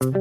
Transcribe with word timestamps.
Bonjour 0.00 0.14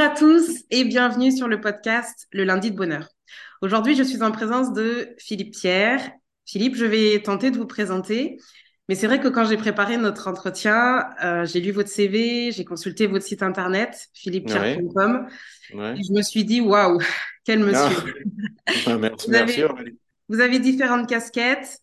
à 0.00 0.10
tous 0.10 0.62
et 0.70 0.84
bienvenue 0.84 1.32
sur 1.32 1.48
le 1.48 1.60
podcast 1.60 2.28
Le 2.30 2.44
lundi 2.44 2.70
de 2.70 2.76
bonheur. 2.76 3.08
Aujourd'hui, 3.62 3.96
je 3.96 4.04
suis 4.04 4.22
en 4.22 4.30
présence 4.30 4.72
de 4.72 5.16
Philippe 5.18 5.54
Pierre. 5.54 6.08
Philippe, 6.46 6.76
je 6.76 6.84
vais 6.84 7.20
tenter 7.20 7.50
de 7.50 7.56
vous 7.56 7.66
présenter, 7.66 8.38
mais 8.88 8.94
c'est 8.94 9.06
vrai 9.06 9.18
que 9.18 9.28
quand 9.28 9.46
j'ai 9.46 9.56
préparé 9.56 9.96
notre 9.96 10.28
entretien, 10.28 11.08
euh, 11.22 11.46
j'ai 11.46 11.60
lu 11.60 11.70
votre 11.70 11.88
CV, 11.88 12.52
j'ai 12.52 12.64
consulté 12.64 13.06
votre 13.06 13.24
site 13.24 13.42
internet, 13.42 14.08
philippepierre.com, 14.12 15.26
et 15.72 16.02
je 16.02 16.12
me 16.12 16.22
suis 16.22 16.44
dit, 16.44 16.60
waouh, 16.60 16.98
quel 17.44 17.60
monsieur. 17.60 17.96
Ah. 18.86 18.96
merci, 18.98 19.26
vous, 19.28 19.34
avez, 19.34 19.66
vous 20.28 20.40
avez 20.40 20.58
différentes 20.58 21.08
casquettes. 21.08 21.78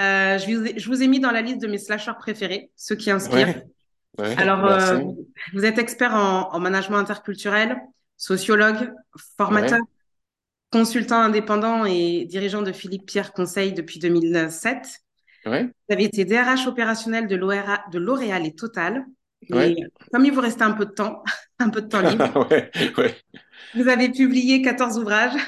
Euh, 0.00 0.38
je, 0.38 0.54
vous 0.54 0.66
ai, 0.66 0.78
je, 0.78 0.88
vous 0.88 1.02
ai, 1.02 1.08
mis 1.08 1.20
dans 1.20 1.30
la 1.30 1.42
liste 1.42 1.60
de 1.60 1.66
mes 1.66 1.78
slasheurs 1.78 2.18
préférés, 2.18 2.70
ceux 2.76 2.96
qui 2.96 3.10
inspirent. 3.10 3.62
Ouais, 4.18 4.34
Alors, 4.38 4.64
euh, 4.64 5.00
vous 5.52 5.64
êtes 5.64 5.78
expert 5.78 6.14
en, 6.14 6.52
en, 6.52 6.58
management 6.58 6.98
interculturel, 6.98 7.76
sociologue, 8.16 8.92
formateur, 9.36 9.80
consultant 10.70 11.20
indépendant 11.20 11.84
et 11.84 12.24
dirigeant 12.26 12.62
de 12.62 12.72
Philippe 12.72 13.06
Pierre 13.06 13.32
Conseil 13.32 13.72
depuis 13.72 13.98
2007. 13.98 15.02
Ouais. 15.46 15.64
Vous 15.64 15.94
avez 15.94 16.04
été 16.04 16.24
DRH 16.24 16.66
opérationnel 16.66 17.28
de 17.28 17.36
L'Oréal 17.98 18.46
et 18.46 18.54
Total. 18.54 19.06
Ouais. 19.50 19.76
Comme 20.12 20.24
il 20.24 20.32
vous 20.32 20.40
restait 20.40 20.64
un 20.64 20.72
peu 20.72 20.86
de 20.86 20.90
temps, 20.90 21.22
un 21.58 21.68
peu 21.68 21.82
de 21.82 21.88
temps 21.88 22.00
libre, 22.00 22.48
ouais, 22.50 22.70
vous 23.74 23.88
avez 23.88 24.10
publié 24.10 24.62
14 24.62 24.98
ouvrages, 24.98 25.38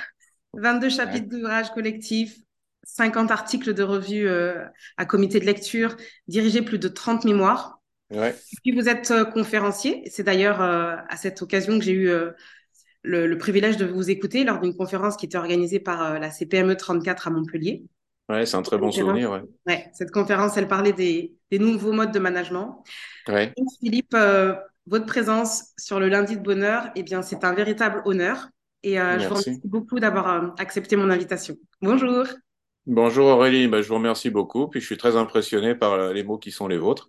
22 0.54 0.88
chapitres 0.88 1.28
d'ouvrages 1.28 1.70
collectifs, 1.70 2.36
50 2.84 3.30
articles 3.30 3.74
de 3.74 3.82
revue 3.82 4.28
euh, 4.28 4.64
à 4.96 5.04
comité 5.04 5.40
de 5.40 5.46
lecture, 5.46 5.96
dirigé 6.28 6.62
plus 6.62 6.78
de 6.78 6.88
30 6.88 7.24
mémoires. 7.24 7.80
Ouais. 8.10 8.30
Et 8.30 8.56
puis 8.62 8.72
vous 8.72 8.88
êtes 8.88 9.10
euh, 9.10 9.24
conférencier. 9.24 10.02
C'est 10.10 10.22
d'ailleurs 10.22 10.62
euh, 10.62 10.96
à 11.08 11.16
cette 11.16 11.42
occasion 11.42 11.78
que 11.78 11.84
j'ai 11.84 11.92
eu 11.92 12.10
le, 13.02 13.26
le, 13.26 13.38
privilège 13.38 13.76
de 13.76 13.84
vous 13.84 14.10
écouter 14.10 14.44
lors 14.44 14.60
d'une 14.60 14.76
conférence 14.76 15.16
qui 15.16 15.26
était 15.26 15.38
organisée 15.38 15.80
par 15.80 16.18
la 16.18 16.30
CPME 16.30 16.76
34 16.76 17.28
à 17.28 17.30
Montpellier. 17.30 17.84
Ouais, 18.28 18.44
c'est 18.44 18.56
un 18.56 18.62
très 18.62 18.76
bon 18.76 18.92
souvenir. 18.92 19.30
Ouais. 19.30 19.42
ouais. 19.66 19.90
cette 19.94 20.10
conférence, 20.10 20.56
elle 20.56 20.68
parlait 20.68 20.92
des, 20.92 21.34
des 21.50 21.58
nouveaux 21.58 21.92
modes 21.92 22.12
de 22.12 22.18
management. 22.18 22.84
Ouais. 23.26 23.52
Donc, 23.56 23.68
Philippe, 23.80 24.14
euh, 24.14 24.54
votre 24.86 25.06
présence 25.06 25.64
sur 25.78 25.98
le 25.98 26.08
lundi 26.08 26.36
de 26.36 26.42
bonheur, 26.42 26.90
eh 26.94 27.02
bien, 27.02 27.22
c'est 27.22 27.44
un 27.44 27.54
véritable 27.54 28.02
honneur. 28.04 28.48
Et 28.82 29.00
euh, 29.00 29.18
je 29.18 29.24
vous 29.28 29.34
remercie 29.34 29.60
beaucoup 29.64 29.98
d'avoir 29.98 30.28
euh, 30.28 30.48
accepté 30.58 30.96
mon 30.96 31.10
invitation. 31.10 31.56
Bonjour. 31.80 32.26
Bonjour 32.86 33.26
Aurélie, 33.26 33.68
bah, 33.68 33.82
je 33.82 33.88
vous 33.88 33.96
remercie 33.96 34.30
beaucoup. 34.30 34.68
Puis 34.68 34.80
je 34.80 34.86
suis 34.86 34.96
très 34.96 35.16
impressionné 35.16 35.74
par 35.74 36.12
les 36.12 36.22
mots 36.22 36.38
qui 36.38 36.52
sont 36.52 36.68
les 36.68 36.78
vôtres. 36.78 37.08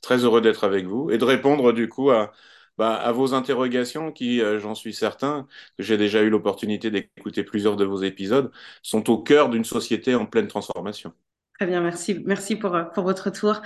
Très 0.00 0.24
heureux 0.24 0.40
d'être 0.40 0.64
avec 0.64 0.86
vous 0.86 1.10
et 1.10 1.18
de 1.18 1.24
répondre 1.24 1.72
du 1.72 1.88
coup 1.88 2.10
à, 2.10 2.32
bah, 2.78 2.94
à 2.96 3.12
vos 3.12 3.34
interrogations 3.34 4.12
qui, 4.12 4.40
euh, 4.40 4.58
j'en 4.60 4.74
suis 4.74 4.94
certain, 4.94 5.46
que 5.78 5.82
j'ai 5.84 5.96
déjà 5.98 6.22
eu 6.22 6.30
l'opportunité 6.30 6.90
d'écouter 6.90 7.44
plusieurs 7.44 7.76
de 7.76 7.84
vos 7.84 8.02
épisodes, 8.02 8.50
sont 8.82 9.10
au 9.10 9.22
cœur 9.22 9.50
d'une 9.50 9.64
société 9.64 10.14
en 10.14 10.26
pleine 10.26 10.48
transformation. 10.48 11.12
Très 11.58 11.66
bien, 11.66 11.80
merci. 11.80 12.22
Merci 12.26 12.56
pour, 12.56 12.76
pour 12.94 13.04
votre 13.04 13.26
retour. 13.26 13.60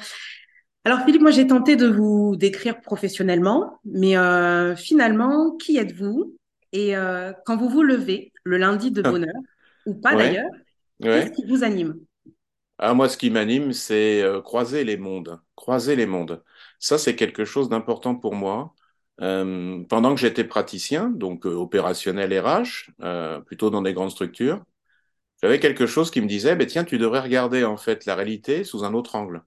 Alors 0.84 1.00
Philippe, 1.04 1.22
moi 1.22 1.30
j'ai 1.32 1.46
tenté 1.46 1.76
de 1.76 1.86
vous 1.88 2.36
décrire 2.36 2.80
professionnellement, 2.82 3.80
mais 3.84 4.16
euh, 4.18 4.76
finalement, 4.76 5.56
qui 5.56 5.78
êtes-vous 5.78 6.36
Et 6.72 6.96
euh, 6.96 7.32
quand 7.46 7.56
vous 7.56 7.68
vous 7.68 7.82
levez 7.82 8.32
le 8.44 8.58
lundi 8.58 8.90
de 8.92 9.02
bonheur, 9.02 9.34
ou 9.86 9.94
pas 9.94 10.14
Ouais. 10.14 10.16
d'ailleurs, 10.16 10.50
Ouais. 11.00 11.26
qu'est-ce 11.26 11.32
qui 11.32 11.46
vous 11.48 11.64
anime? 11.64 11.96
Ah, 12.78 12.92
moi, 12.94 13.08
ce 13.08 13.16
qui 13.16 13.30
m'anime, 13.30 13.72
c'est 13.72 14.22
euh, 14.22 14.42
croiser 14.42 14.84
les 14.84 14.96
mondes. 14.98 15.40
Croiser 15.54 15.96
les 15.96 16.04
mondes. 16.06 16.44
Ça, 16.78 16.98
c'est 16.98 17.16
quelque 17.16 17.44
chose 17.46 17.68
d'important 17.70 18.14
pour 18.16 18.34
moi. 18.34 18.74
Euh, 19.22 19.82
pendant 19.88 20.14
que 20.14 20.20
j'étais 20.20 20.44
praticien, 20.44 21.08
donc 21.10 21.46
euh, 21.46 21.54
opérationnel 21.54 22.38
RH, 22.38 22.90
euh, 23.02 23.40
plutôt 23.40 23.70
dans 23.70 23.82
des 23.82 23.94
grandes 23.94 24.10
structures, 24.10 24.62
j'avais 25.42 25.60
quelque 25.60 25.86
chose 25.86 26.10
qui 26.10 26.20
me 26.22 26.26
disait, 26.28 26.56
ben, 26.56 26.66
tiens, 26.66 26.84
tu 26.84 26.98
devrais 26.98 27.20
regarder 27.20 27.64
en 27.64 27.76
fait 27.76 28.06
la 28.06 28.14
réalité 28.16 28.64
sous 28.64 28.84
un 28.84 28.94
autre 28.94 29.16
angle. 29.16 29.42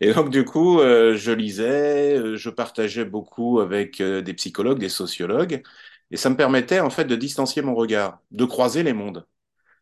Et 0.00 0.12
donc, 0.14 0.30
du 0.30 0.44
coup, 0.44 0.80
euh, 0.80 1.16
je 1.16 1.32
lisais, 1.32 2.36
je 2.36 2.50
partageais 2.50 3.04
beaucoup 3.04 3.60
avec 3.60 4.02
des 4.02 4.34
psychologues, 4.34 4.78
des 4.78 4.88
sociologues, 4.88 5.62
et 6.10 6.16
ça 6.16 6.30
me 6.30 6.36
permettait 6.36 6.80
en 6.80 6.90
fait 6.90 7.04
de 7.06 7.16
distancier 7.16 7.62
mon 7.62 7.74
regard, 7.74 8.20
de 8.30 8.44
croiser 8.44 8.82
les 8.82 8.92
mondes. 8.92 9.26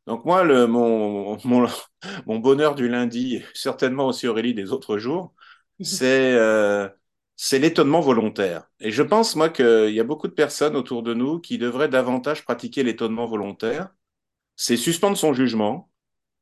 Donc 0.06 0.24
moi, 0.24 0.44
le, 0.44 0.66
mon, 0.66 1.38
mon, 1.44 1.68
mon 2.26 2.38
bonheur 2.38 2.74
du 2.74 2.88
lundi, 2.88 3.42
certainement 3.54 4.06
aussi 4.08 4.26
Aurélie 4.28 4.54
des 4.54 4.72
autres 4.72 4.98
jours, 4.98 5.34
c'est 5.82 6.36
c'est 7.36 7.58
l'étonnement 7.58 8.00
volontaire. 8.00 8.68
Et 8.80 8.90
je 8.90 9.02
pense, 9.02 9.36
moi, 9.36 9.48
qu'il 9.48 9.90
y 9.90 10.00
a 10.00 10.04
beaucoup 10.04 10.28
de 10.28 10.32
personnes 10.32 10.76
autour 10.76 11.02
de 11.02 11.14
nous 11.14 11.40
qui 11.40 11.58
devraient 11.58 11.88
davantage 11.88 12.44
pratiquer 12.44 12.82
l'étonnement 12.82 13.26
volontaire. 13.26 13.88
C'est 14.56 14.76
suspendre 14.76 15.16
son 15.16 15.32
jugement, 15.32 15.90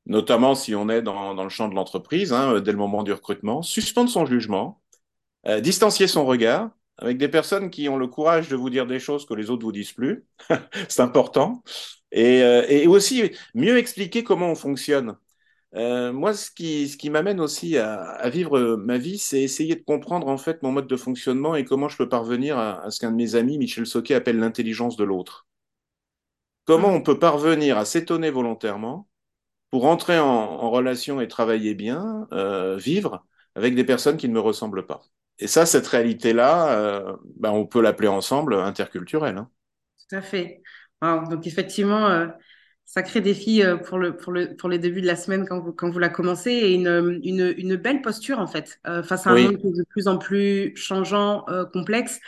notamment 0.07 0.55
si 0.55 0.75
on 0.75 0.89
est 0.89 1.03
dans, 1.03 1.43
le 1.43 1.49
champ 1.49 1.69
de 1.69 1.75
l'entreprise, 1.75 2.33
hein, 2.33 2.61
dès 2.61 2.73
le 2.73 2.79
moment 2.79 3.03
du 3.03 3.13
recrutement, 3.13 3.63
suspendre 3.63 4.11
son 4.11 4.27
jugement, 4.27 4.83
euh, 5.47 5.61
distancier 5.61 6.07
son 6.07 6.27
regard 6.27 6.71
avec 7.01 7.19
des 7.19 7.29
personnes 7.29 7.71
qui 7.71 7.89
ont 7.89 7.97
le 7.97 8.07
courage 8.07 8.49
de 8.49 8.57
vous 8.57 8.71
dire 8.71 8.87
des 8.87 9.01
choses 9.01 9.27
que 9.27 9.35
les 9.35 9.51
autres 9.51 9.65
vous 9.65 9.73
disent 9.73 9.93
plus. 9.93 10.27
c'est 10.89 11.01
important. 11.01 11.63
Euh, 12.17 12.67
et, 12.69 12.87
aussi 12.87 13.31
mieux 13.55 13.79
expliquer 13.79 14.25
comment 14.25 14.51
on 14.51 14.55
fonctionne. 14.55 15.17
Euh, 15.75 16.13
moi, 16.13 16.35
ce 16.35 16.51
qui, 16.51 16.89
ce 16.89 16.97
qui 16.97 17.11
m'amène 17.11 17.41
aussi 17.41 17.79
à, 17.79 18.03
à, 18.03 18.29
vivre 18.29 18.77
ma 18.77 18.99
vie, 18.99 19.19
c'est 19.19 19.41
essayer 19.41 19.77
de 19.77 19.83
comprendre 19.83 20.27
en 20.29 20.37
fait 20.37 20.63
mon 20.63 20.73
mode 20.73 20.89
de 20.89 20.97
fonctionnement 20.97 21.55
et 21.55 21.65
comment 21.65 21.89
je 21.89 21.97
peux 21.97 22.09
parvenir 22.09 22.59
à, 22.59 22.83
à 22.85 22.91
ce 22.91 22.99
qu'un 23.01 23.13
de 23.13 23.17
mes 23.17 23.37
amis, 23.37 23.57
Michel 23.57 23.87
Soquet, 23.87 24.15
appelle 24.15 24.39
l'intelligence 24.39 24.97
de 24.97 25.05
l'autre. 25.05 25.47
Comment 26.65 26.89
on 26.89 27.03
peut 27.03 27.19
parvenir 27.19 27.79
à 27.79 27.85
s'étonner 27.85 28.31
volontairement 28.31 29.09
pour 29.71 29.87
entrer 29.87 30.19
en, 30.19 30.27
en, 30.27 30.71
relation 30.71 31.21
et 31.21 31.29
travailler 31.29 31.75
bien, 31.75 32.27
euh, 32.33 32.77
vivre 32.77 33.25
avec 33.55 33.75
des 33.75 33.85
personnes 33.85 34.17
qui 34.17 34.29
ne 34.29 34.35
me 34.35 34.41
ressemblent 34.41 34.87
pas? 34.87 35.03
Et 35.39 35.47
ça, 35.47 35.67
cette 35.67 35.87
réalité-là, 35.87 36.79
euh, 36.79 37.17
ben, 37.37 37.51
on 37.51 37.67
peut 37.67 37.81
l'appeler 37.81 38.09
ensemble 38.09 38.55
interculturelle. 38.55 39.39
Hein. 39.39 39.51
Tout 40.09 40.17
à 40.17 40.23
fait. 40.23 40.63
Wow. 41.03 41.29
Donc 41.29 41.47
effectivement, 41.47 42.07
euh, 42.09 42.27
sacré 42.93 43.21
défi 43.21 43.63
euh, 43.63 43.77
pour, 43.77 43.99
le, 43.99 44.17
pour, 44.17 44.33
le, 44.33 44.57
pour 44.57 44.69
les 44.69 44.81
débuts 44.81 45.01
de 45.01 45.07
la 45.07 45.15
semaine 45.15 45.47
quand 45.49 45.61
vous, 45.61 45.73
quand 45.73 45.91
vous 45.91 46.01
la 46.01 46.09
commencez 46.09 46.51
et 46.51 46.75
une, 46.75 47.21
une, 47.23 47.55
une 47.57 47.77
belle 47.77 48.03
posture 48.03 48.41
en 48.41 48.49
fait 48.49 48.81
euh, 48.89 49.05
face 49.05 49.29
à 49.29 49.31
un 49.31 49.35
oui. 49.35 49.45
monde 49.45 49.59
qui 49.59 49.69
est 49.69 49.79
de 49.79 49.85
plus 49.91 50.09
en 50.09 50.19
plus 50.19 50.73
changeant, 50.75 51.45
euh, 51.49 51.65
complexe. 51.67 52.19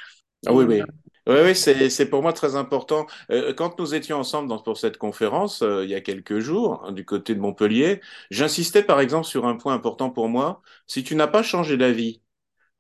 Ah 0.47 0.53
oui, 0.53 0.65
oui. 0.65 0.81
Oui, 1.27 1.34
oui 1.45 1.56
c'est 1.56 2.06
pour 2.06 2.23
moi 2.23 2.33
très 2.33 2.55
important. 2.55 3.09
Euh, 3.33 3.53
quand 3.53 3.77
nous 3.81 3.95
étions 3.97 4.19
ensemble 4.19 4.49
dans, 4.49 4.59
pour 4.59 4.78
cette 4.78 4.99
conférence, 4.99 5.62
euh, 5.62 5.83
il 5.83 5.91
y 5.91 5.97
a 5.97 6.00
quelques 6.00 6.39
jours, 6.39 6.84
hein, 6.84 6.93
du 6.93 7.05
côté 7.05 7.34
de 7.34 7.41
Montpellier, 7.41 8.00
j'insistais 8.31 8.84
par 8.84 9.00
exemple 9.00 9.27
sur 9.27 9.47
un 9.47 9.56
point 9.56 9.75
important 9.75 10.11
pour 10.11 10.29
moi. 10.29 10.62
Si 10.87 11.03
tu 11.03 11.17
n'as 11.17 11.27
pas 11.27 11.43
changé 11.43 11.77
d'avis 11.77 12.22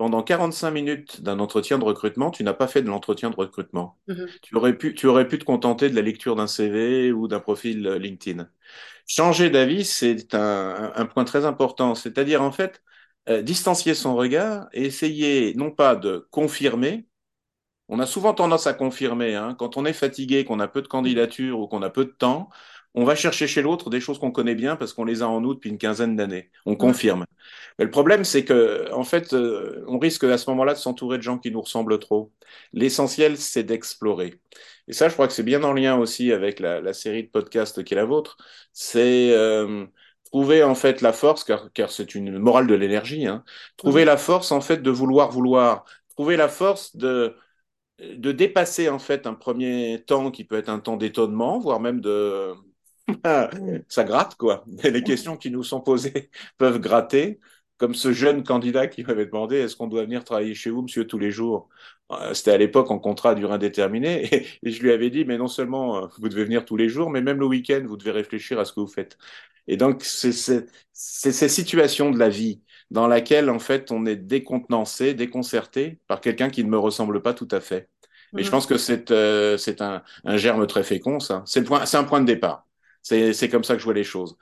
pendant 0.02 0.24
45 0.24 0.72
minutes 0.72 1.22
d'un 1.22 1.38
entretien 1.38 1.78
de 1.78 1.84
recrutement, 1.84 2.32
tu 2.32 2.42
n'as 2.42 2.54
pas 2.54 2.66
fait 2.66 2.82
de 2.82 2.88
l'entretien 2.88 3.30
de 3.30 3.36
recrutement. 3.36 4.00
-hmm. 4.08 4.26
tu, 4.42 4.56
aurais 4.56 4.76
pu, 4.76 4.94
tu 4.96 5.06
aurais 5.06 5.28
pu 5.28 5.38
te 5.38 5.44
contenter 5.44 5.88
de 5.90 5.94
la 5.94 6.02
lecture 6.02 6.34
d'un 6.34 6.48
CV 6.48 7.12
ou 7.12 7.28
d'un 7.28 7.38
profil 7.38 7.86
euh, 7.86 7.98
LinkedIn. 8.00 8.48
Changer 9.06 9.48
d'avis, 9.48 9.84
c'est 9.84 10.34
un, 10.34 10.92
un, 10.96 11.06
point 11.06 11.22
très 11.22 11.44
important. 11.44 11.94
C'est-à-dire, 11.94 12.42
en 12.42 12.50
fait, 12.50 12.82
euh, 13.28 13.42
distancier 13.42 13.94
son 13.94 14.16
regard 14.16 14.68
et 14.72 14.86
essayer 14.86 15.54
non 15.54 15.70
pas 15.70 15.94
de 15.94 16.26
confirmer, 16.32 17.06
on 17.86 18.00
a 18.00 18.06
souvent 18.06 18.34
tendance 18.34 18.66
à 18.66 18.74
confirmer, 18.74 19.36
hein, 19.36 19.54
quand 19.56 19.76
on 19.76 19.84
est 19.84 19.92
fatigué, 19.92 20.44
qu'on 20.44 20.58
a 20.58 20.66
peu 20.66 20.82
de 20.82 20.88
candidatures 20.88 21.60
ou 21.60 21.68
qu'on 21.68 21.82
a 21.82 21.90
peu 21.90 22.04
de 22.06 22.10
temps, 22.10 22.48
on 22.94 23.04
va 23.04 23.14
chercher 23.14 23.46
chez 23.46 23.62
l'autre 23.62 23.88
des 23.88 24.00
choses 24.00 24.18
qu'on 24.18 24.30
connaît 24.30 24.54
bien 24.54 24.76
parce 24.76 24.92
qu'on 24.92 25.04
les 25.04 25.22
a 25.22 25.28
en 25.28 25.40
nous 25.40 25.54
depuis 25.54 25.70
une 25.70 25.78
quinzaine 25.78 26.14
d'années. 26.14 26.50
On 26.66 26.76
confirme. 26.76 27.24
Mais 27.78 27.86
le 27.86 27.90
problème, 27.90 28.22
c'est 28.24 28.44
que, 28.44 28.92
en 28.92 29.04
fait, 29.04 29.32
euh, 29.32 29.82
on 29.88 29.98
risque 29.98 30.24
à 30.24 30.36
ce 30.36 30.50
moment-là 30.50 30.74
de 30.74 30.78
s'entourer 30.78 31.16
de 31.16 31.22
gens 31.22 31.38
qui 31.38 31.50
nous 31.50 31.62
ressemblent 31.62 31.98
trop. 31.98 32.32
L'essentiel, 32.74 33.38
c'est 33.38 33.62
d'explorer. 33.62 34.34
Et 34.88 34.92
ça, 34.92 35.08
je 35.08 35.14
crois 35.14 35.26
que 35.26 35.32
c'est 35.32 35.42
bien 35.42 35.62
en 35.62 35.72
lien 35.72 35.96
aussi 35.96 36.32
avec 36.32 36.60
la, 36.60 36.80
la, 36.82 36.92
série 36.92 37.24
de 37.24 37.28
podcasts 37.28 37.82
qui 37.82 37.94
est 37.94 37.96
la 37.96 38.04
vôtre. 38.04 38.36
C'est 38.74 39.30
euh, 39.32 39.86
trouver 40.26 40.62
en 40.62 40.74
fait 40.74 41.00
la 41.00 41.14
force, 41.14 41.44
car, 41.44 41.72
car 41.72 41.90
c'est 41.90 42.14
une 42.14 42.38
morale 42.38 42.66
de 42.66 42.74
l'énergie. 42.74 43.26
Hein, 43.26 43.42
trouver 43.78 44.02
mmh. 44.02 44.06
la 44.06 44.16
force 44.18 44.52
en 44.52 44.60
fait 44.60 44.82
de 44.82 44.90
vouloir 44.90 45.30
vouloir. 45.30 45.84
Trouver 46.10 46.36
la 46.36 46.48
force 46.48 46.94
de 46.96 47.34
de 47.98 48.32
dépasser 48.32 48.88
en 48.88 48.98
fait 48.98 49.26
un 49.26 49.34
premier 49.34 50.02
temps 50.06 50.30
qui 50.30 50.44
peut 50.44 50.56
être 50.56 50.68
un 50.68 50.80
temps 50.80 50.96
d'étonnement, 50.96 51.58
voire 51.60 51.80
même 51.80 52.00
de 52.00 52.52
ça 53.88 54.04
gratte 54.04 54.36
quoi. 54.36 54.64
Les 54.84 55.02
questions 55.02 55.36
qui 55.36 55.50
nous 55.50 55.62
sont 55.62 55.80
posées 55.80 56.30
peuvent 56.58 56.80
gratter. 56.80 57.40
comme 57.76 57.94
ce 57.94 58.12
jeune 58.12 58.44
candidat 58.44 58.86
qui 58.86 59.02
m'avait 59.02 59.26
demandé 59.26 59.56
est-ce 59.56 59.76
qu'on 59.76 59.88
doit 59.88 60.04
venir 60.04 60.24
travailler 60.24 60.54
chez 60.54 60.70
vous, 60.70 60.82
monsieur, 60.82 61.06
tous 61.06 61.18
les 61.18 61.30
jours? 61.30 61.68
Euh, 62.12 62.34
C'était 62.34 62.52
à 62.52 62.58
l'époque 62.58 62.90
en 62.90 62.98
contrat 62.98 63.30
à 63.30 63.34
durée 63.34 63.54
indéterminée. 63.54 64.46
Et, 64.62 64.70
je 64.70 64.82
lui 64.82 64.92
avais 64.92 65.10
dit 65.10 65.24
mais 65.24 65.38
non 65.38 65.48
seulement 65.48 66.04
euh, 66.04 66.06
vous 66.18 66.28
devez 66.28 66.44
venir 66.44 66.64
tous 66.64 66.76
les 66.76 66.88
jours, 66.88 67.10
mais 67.10 67.22
même 67.22 67.40
le 67.40 67.46
week-end, 67.46 67.82
vous 67.86 67.96
devez 67.96 68.12
réfléchir 68.12 68.58
à 68.58 68.64
ce 68.64 68.72
que 68.72 68.80
vous 68.80 68.86
faites. 68.86 69.18
Et 69.68 69.76
donc, 69.76 70.02
c'est 70.02 70.32
ces 70.92 71.48
situations 71.48 72.10
de 72.10 72.18
la 72.18 72.28
vie 72.28 72.62
dans 72.90 73.06
laquelle, 73.06 73.48
en 73.48 73.58
fait, 73.58 73.90
on 73.90 74.06
est 74.06 74.16
décontenancé, 74.16 75.14
déconcerté 75.14 76.00
par 76.08 76.20
quelqu'un 76.20 76.50
qui 76.50 76.64
ne 76.64 76.68
me 76.68 76.78
ressemble 76.78 77.22
pas 77.22 77.32
tout 77.32 77.48
à 77.50 77.60
fait. 77.60 77.88
Mais 78.32 78.42
je 78.42 78.48
mhm. 78.48 78.52
pense 78.52 78.66
que 78.66 78.76
c'est 78.78 79.10
euh, 79.10 79.56
un, 79.80 80.02
un, 80.24 80.36
germe 80.36 80.66
très 80.66 80.82
fécond, 80.82 81.20
ça. 81.20 81.42
C'est 81.46 81.68
un 81.70 82.04
point 82.04 82.20
de 82.20 82.26
départ. 82.26 82.66
C'est 83.02 83.48
comme 83.48 83.64
ça 83.64 83.74
que 83.74 83.80
je 83.80 83.84
vois 83.84 83.94
les 83.94 84.04
choses. 84.04 84.36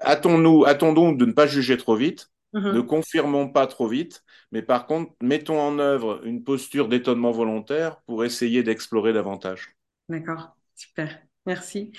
Attendons-nous 0.00 0.64
attendons 0.66 1.12
de 1.12 1.24
ne 1.24 1.32
pas 1.32 1.46
juger 1.46 1.76
trop 1.76 1.96
vite, 1.96 2.30
mhm. 2.52 2.74
ne 2.74 2.80
confirmons 2.80 3.48
pas 3.48 3.66
trop 3.66 3.88
vite, 3.88 4.22
mais 4.52 4.62
par 4.62 4.86
contre, 4.86 5.12
mettons 5.22 5.60
en 5.60 5.78
œuvre 5.78 6.20
une 6.24 6.44
posture 6.44 6.88
d'étonnement 6.88 7.32
volontaire 7.32 8.00
pour 8.06 8.24
essayer 8.24 8.62
d'explorer 8.62 9.12
davantage. 9.12 9.74
D'accord, 10.08 10.56
super. 10.74 11.18
Merci. 11.46 11.92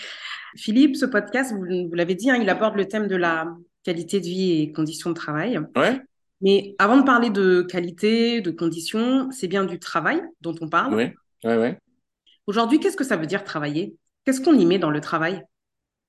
Philippe, 0.56 0.96
ce 0.96 1.06
podcast, 1.06 1.54
vous, 1.54 1.94
l'avez 1.94 2.14
dit, 2.14 2.30
hein, 2.30 2.38
il 2.40 2.50
aborde 2.50 2.76
le 2.76 2.88
thème 2.88 3.08
de 3.08 3.16
la 3.16 3.48
qualité 3.84 4.20
de 4.20 4.26
vie 4.26 4.62
et 4.62 4.72
conditions 4.72 5.10
de 5.10 5.16
travail. 5.16 5.60
Ouais. 5.76 6.00
Mais 6.42 6.76
avant 6.78 6.98
de 6.98 7.04
parler 7.04 7.32
de 7.32 7.64
qualité, 7.64 8.42
de 8.42 8.52
conditions, 8.52 9.30
c'est 9.32 9.48
bien 9.48 9.66
du 9.66 9.80
travail 9.80 10.22
dont 10.42 10.56
on 10.62 10.70
parle. 10.70 10.94
Oui, 10.94 11.12
oui, 11.44 11.54
oui. 11.56 11.70
Aujourd'hui, 12.48 12.80
qu'est-ce 12.80 12.96
que 12.96 13.04
ça 13.04 13.18
veut 13.18 13.26
dire 13.26 13.44
travailler? 13.44 13.96
Qu'est-ce 14.26 14.42
qu'on 14.42 14.58
y 14.58 14.66
met 14.66 14.80
dans 14.80 14.92
le 14.92 15.02
travail? 15.02 15.44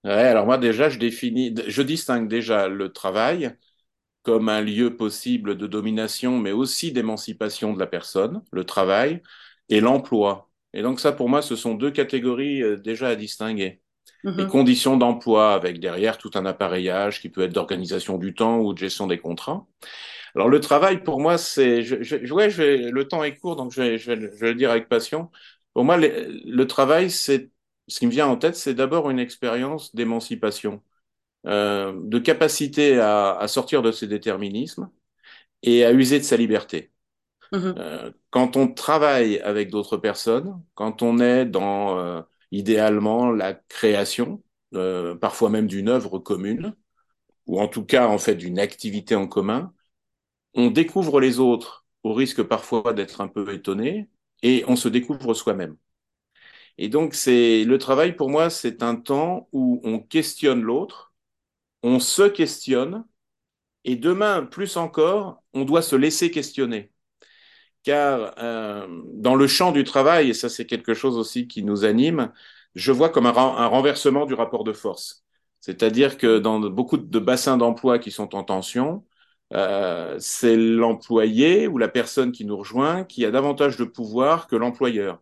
Ouais, 0.05 0.13
alors 0.13 0.47
moi 0.47 0.57
déjà, 0.57 0.89
je 0.89 0.99
définis, 0.99 1.55
je 1.67 1.83
distingue 1.83 2.29
déjà 2.29 2.69
le 2.69 2.91
travail 2.93 3.55
comme 4.23 4.49
un 4.49 4.61
lieu 4.61 4.97
possible 4.97 5.57
de 5.57 5.67
domination, 5.67 6.39
mais 6.39 6.53
aussi 6.53 6.93
d'émancipation 6.93 7.73
de 7.73 7.79
la 7.79 7.87
personne, 7.87 8.43
le 8.53 8.65
travail, 8.65 9.23
et 9.69 9.81
l'emploi. 9.81 10.51
Et 10.75 10.83
donc 10.83 11.01
ça, 11.01 11.13
pour 11.13 11.29
moi, 11.29 11.43
ce 11.43 11.57
sont 11.57 11.75
deux 11.75 11.91
catégories 11.91 12.63
euh, 12.63 12.77
déjà 12.77 13.09
à 13.09 13.17
distinguer. 13.17 13.81
Les 14.25 14.45
mhm. 14.45 14.49
conditions 14.49 14.97
d'emploi, 14.97 15.55
avec 15.55 15.81
derrière 15.81 16.19
tout 16.19 16.31
un 16.35 16.45
appareillage 16.45 17.21
qui 17.21 17.31
peut 17.31 17.43
être 17.43 17.53
d'organisation 17.53 18.19
du 18.19 18.35
temps 18.35 18.61
ou 18.61 18.75
de 18.75 18.79
gestion 18.79 19.07
des 19.07 19.19
contrats. 19.19 19.67
Alors 20.35 20.49
le 20.49 20.61
travail, 20.61 21.03
pour 21.03 21.21
moi, 21.21 21.39
c'est, 21.39 21.83
je, 21.83 22.03
je, 22.03 22.33
ouais, 22.33 22.51
je 22.51 22.91
le 22.91 23.09
temps 23.09 23.25
est 23.25 23.37
court, 23.37 23.57
donc 23.57 23.73
je 23.73 23.81
vais, 23.83 23.99
je 23.99 24.13
vais, 24.13 24.49
le 24.49 24.55
dire 24.55 24.71
avec 24.71 24.89
passion. 24.89 25.31
Pour 25.73 25.85
moi, 25.85 25.97
le 25.97 26.65
travail, 26.67 27.11
c'est 27.11 27.51
ce 27.91 27.99
qui 28.01 28.07
me 28.07 28.13
vient 28.13 28.29
en 28.29 28.37
tête, 28.37 28.57
c'est 28.57 28.75
d'abord 28.75 29.11
une 29.11 29.19
expérience 29.19 29.95
d'émancipation, 29.95 30.83
euh, 31.47 31.93
de 32.05 32.19
capacité 32.19 32.99
à, 32.99 33.33
à, 33.39 33.49
sortir 33.49 33.83
de 33.83 33.93
ses 33.93 34.07
déterminismes 34.07 34.91
et 35.63 35.85
à 35.85 35.93
user 35.93 36.19
de 36.19 36.25
sa 36.25 36.37
liberté. 36.37 36.93
Mhm. 37.53 37.75
Euh, 37.79 38.13
quand 38.31 38.57
on 38.57 38.73
travaille 38.73 39.41
avec 39.41 39.71
d'autres 39.71 39.97
personnes, 39.97 40.63
quand 40.75 41.03
on 41.03 41.19
est 41.19 41.47
dans 41.47 41.99
euh, 41.99 42.23
idéalement 42.53 43.31
la 43.33 43.55
création, 43.55 44.43
parfois 45.21 45.51
même 45.51 45.67
d'une 45.67 45.89
œuvre 45.89 46.21
commune, 46.21 46.77
ou 47.47 47.61
en 47.61 47.69
tout 47.69 47.85
cas 47.85 48.07
en 48.07 48.19
fait 48.19 48.37
d'une 48.37 48.59
activité 48.61 49.17
en 49.17 49.27
commun, 49.27 49.75
on 50.55 50.71
découvre 50.71 51.21
les 51.21 51.41
autres 51.41 51.87
au 52.05 52.15
risque 52.15 52.43
parfois 52.43 52.93
d'être 52.95 53.21
un 53.21 53.29
peu 53.29 53.53
étonné 53.53 54.09
et 54.43 54.65
on 54.69 54.77
se 54.77 54.89
découvre 54.89 55.35
soi-même. 55.35 55.77
Et 56.81 56.89
donc 56.89 57.15
c'est 57.15 57.65
le 57.65 57.79
travail 57.79 58.17
pour 58.17 58.31
moi, 58.31 58.51
c'est 58.51 58.83
un 58.83 58.97
temps 58.97 59.49
où 59.53 59.81
on 59.85 60.01
questionne 60.01 60.63
l'autre, 60.63 61.15
on 61.83 62.01
se 62.01 62.23
questionne 62.25 63.05
et 63.85 63.97
demain 63.97 64.45
plus 64.47 64.77
encore, 64.77 65.43
on 65.55 65.65
doit 65.65 65.83
se 65.83 65.97
laisser 65.97 66.31
questionner 66.31 66.93
car 67.83 68.35
euh, 68.39 68.87
dans 69.15 69.35
le 69.35 69.47
champ 69.47 69.73
du 69.73 69.85
travail, 69.85 70.31
et 70.31 70.35
ça 70.35 70.49
c'est 70.49 70.67
quelque 70.67 70.95
chose 70.95 71.17
aussi 71.17 71.49
qui 71.49 71.63
nous 71.63 71.85
anime, 71.85 72.33
je 72.75 72.93
vois 72.93 73.09
comme 73.11 73.27
un, 73.27 73.33
renversement 73.33 74.27
du 74.27 74.35
rapport 74.35 74.65
de 74.65 74.73
force. 74.73 75.25
C'est-à-dire 75.61 76.19
que 76.19 76.39
dans 76.39 76.61
beaucoup 76.61 76.97
de 76.97 77.19
bassins 77.19 77.57
d'emploi 77.57 77.99
qui 77.99 78.11
sont 78.11 78.35
en 78.35 78.45
tension, 78.45 79.05
euh, 79.53 80.17
c'est 80.21 80.57
l'employé 80.57 81.69
ou 81.69 81.79
la 81.79 81.89
personne 81.89 82.33
qui 82.33 82.45
nous 82.45 82.57
rejoint 82.57 83.05
qui 83.05 83.25
a 83.25 83.31
davantage 83.31 83.77
de 83.77 83.85
pouvoir 83.85 84.47
que 84.47 84.57
l'employeur. 84.57 85.21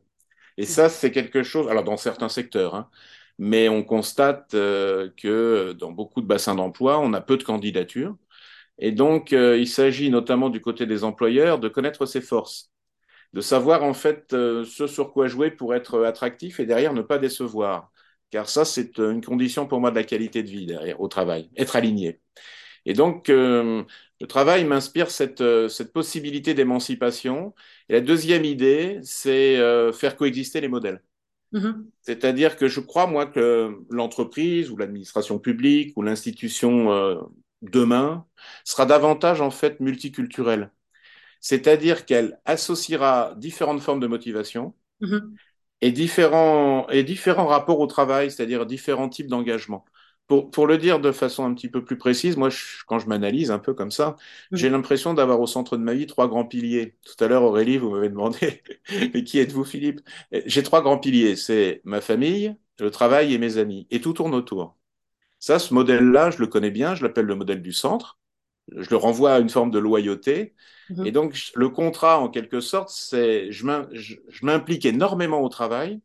Et 0.59 0.67
ça, 0.67 0.91
c'est 0.91 1.13
quelque 1.13 1.45
chose, 1.45 1.69
alors 1.69 1.85
dans 1.85 1.99
certains 1.99 2.29
secteurs, 2.31 2.77
hein, 2.77 2.91
mais 3.39 3.71
on 3.71 3.85
constate 3.85 4.55
euh, 4.55 5.11
que 5.17 5.73
dans 5.75 5.93
beaucoup 5.93 6.21
de 6.23 6.27
bassins 6.27 6.57
d'emploi, 6.57 7.01
on 7.01 7.15
a 7.15 7.23
peu 7.23 7.39
de 7.39 7.45
candidatures. 7.45 8.17
Et 8.79 8.93
donc, 8.93 9.33
euh, 9.33 9.59
il 9.59 9.69
s'agit 9.69 10.11
notamment 10.11 10.51
du 10.51 10.61
côté 10.61 10.87
des 10.87 11.05
employeurs 11.05 11.61
de 11.61 11.69
connaître 11.69 12.07
ses 12.07 12.21
forces, 12.23 12.71
de 13.35 13.41
savoir 13.43 13.85
en 13.85 13.95
fait 13.95 14.35
euh, 14.35 14.65
ce 14.65 14.87
sur 14.89 15.13
quoi 15.13 15.29
jouer 15.29 15.51
pour 15.53 15.75
être 15.75 16.05
attractif 16.05 16.61
et 16.61 16.67
derrière 16.67 16.95
ne 16.95 17.03
pas 17.03 17.19
décevoir. 17.19 17.93
Car 18.31 18.49
ça, 18.49 18.65
c'est 18.65 18.99
une 18.99 19.25
condition 19.25 19.67
pour 19.69 19.81
moi 19.81 19.91
de 19.91 19.97
la 19.97 20.05
qualité 20.05 20.43
de 20.43 20.51
vie 20.51 20.67
derrière 20.67 21.01
au 21.01 21.09
travail, 21.09 21.51
être 21.57 21.77
aligné. 21.77 22.21
Et 22.87 22.95
donc, 22.95 23.31
le 24.21 24.27
travail 24.27 24.65
m'inspire 24.65 25.11
cette, 25.11 25.43
cette 25.69 25.93
possibilité 25.93 26.55
d'émancipation. 26.55 27.55
Et 27.89 27.95
la 27.95 28.01
deuxième 28.01 28.45
idée, 28.45 28.99
c'est 29.03 29.57
faire 29.93 30.17
coexister 30.17 30.61
les 30.61 30.69
modèles. 30.69 31.03
Mm-hmm. 31.53 31.85
C'est-à-dire 32.03 32.57
que 32.57 32.69
je 32.69 32.81
crois, 32.81 33.07
moi, 33.07 33.27
que 33.27 33.79
l'entreprise 33.91 34.71
ou 34.71 34.77
l'administration 34.77 35.39
publique 35.39 35.93
ou 35.97 36.03
l'institution 36.03 37.29
demain 37.63 38.27
sera 38.65 38.87
davantage 38.87 39.41
en 39.41 39.51
fait 39.51 39.81
multiculturelle. 39.81 40.73
C'est-à-dire 41.41 42.05
qu'elle 42.05 42.41
associera 42.45 43.35
différentes 43.37 43.81
formes 43.81 44.01
de 44.01 44.07
motivation 44.07 44.75
mm-hmm. 45.01 45.31
et, 45.83 45.93
différents, 45.93 46.89
et 46.89 47.05
différents 47.05 47.47
rapports 47.47 47.81
au 47.81 47.87
travail, 47.87 48.31
c'est-à-dire 48.31 48.67
différents 48.67 49.09
types 49.09 49.29
d'engagement. 49.29 49.85
Pour, 50.29 50.51
pour, 50.51 50.67
le 50.67 50.79
dire 50.79 51.01
de 51.01 51.11
façon 51.11 51.45
un 51.45 51.55
petit 51.55 51.69
peu 51.69 51.85
plus 51.85 51.99
précise, 51.99 52.37
moi, 52.37 52.51
quand 52.87 52.99
je 52.99 53.09
m'analyse 53.09 53.51
un 53.51 53.59
peu 53.59 53.75
comme 53.75 53.91
ça, 53.91 54.17
mm-hmm. 54.53 54.57
j'ai 54.57 54.71
l'impression 54.71 55.15
d'avoir 55.15 55.41
au 55.41 55.47
centre 55.47 55.77
de 55.77 55.83
ma 55.83 55.95
vie 55.95 56.07
trois 56.07 56.29
grands 56.29 56.45
piliers. 56.45 56.97
Tout 57.05 57.25
à 57.25 57.29
l'heure, 57.29 57.43
Aurélie, 57.43 57.79
vous 57.79 57.91
m'avez 57.91 58.11
demandé, 58.11 58.63
mais 59.15 59.25
qui 59.25 59.39
êtes-vous, 59.39 59.65
Philippe? 59.65 60.01
J'ai 60.47 60.63
trois 60.63 60.83
grands 60.83 60.99
piliers. 60.99 61.35
C'est 61.35 61.81
ma 61.85 62.01
famille, 62.01 62.55
le 62.79 62.91
travail 62.91 63.35
et 63.35 63.39
mes 63.39 63.57
amis. 63.57 63.87
Et 63.91 64.01
tout 64.01 64.13
tourne 64.13 64.35
autour. 64.35 64.77
Ça, 65.39 65.59
ce 65.59 65.73
modèle-là, 65.75 66.31
je 66.31 66.39
le 66.39 66.47
connais 66.47 66.71
bien, 66.71 66.95
je 66.95 67.03
l'appelle 67.05 67.27
le 67.27 67.35
modèle 67.35 67.63
du 67.63 67.73
centre. 67.73 68.19
Je 68.77 68.91
le 68.91 68.97
renvoie 68.97 69.35
à 69.35 69.39
une 69.39 69.49
forme 69.49 69.71
de 69.71 69.79
loyauté. 69.79 70.55
Mhm. 70.91 71.07
Et 71.07 71.13
donc, 71.13 71.51
le 71.55 71.69
contrat, 71.71 72.19
en 72.21 72.29
quelque 72.29 72.61
sorte, 72.61 72.91
c'est 72.91 73.51
je 73.51 73.65
m'implique 74.43 74.85
énormément 74.85 75.41
au 75.41 75.49
travail 75.49 76.01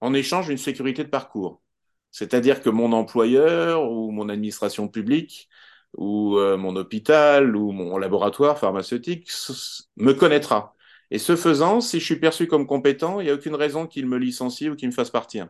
en 0.00 0.14
échange 0.14 0.48
d'une 0.48 0.58
sécurité 0.58 1.04
de 1.04 1.08
parcours. 1.08 1.62
C'est-à-dire 2.10 2.62
que 2.62 2.70
mon 2.70 2.92
employeur 2.92 3.90
ou 3.90 4.10
mon 4.10 4.28
administration 4.28 4.88
publique 4.88 5.48
ou 5.96 6.36
euh, 6.36 6.56
mon 6.56 6.76
hôpital 6.76 7.56
ou 7.56 7.72
mon 7.72 7.98
laboratoire 7.98 8.58
pharmaceutique 8.58 9.30
me 9.96 10.12
connaîtra. 10.12 10.74
Et 11.10 11.18
ce 11.18 11.36
faisant, 11.36 11.80
si 11.80 12.00
je 12.00 12.04
suis 12.04 12.20
perçu 12.20 12.46
comme 12.46 12.66
compétent, 12.66 13.20
il 13.20 13.24
n'y 13.24 13.30
a 13.30 13.34
aucune 13.34 13.54
raison 13.54 13.86
qu'il 13.86 14.06
me 14.06 14.18
licencie 14.18 14.68
ou 14.68 14.76
qu'il 14.76 14.88
me 14.88 14.92
fasse 14.94 15.10
partir. 15.10 15.48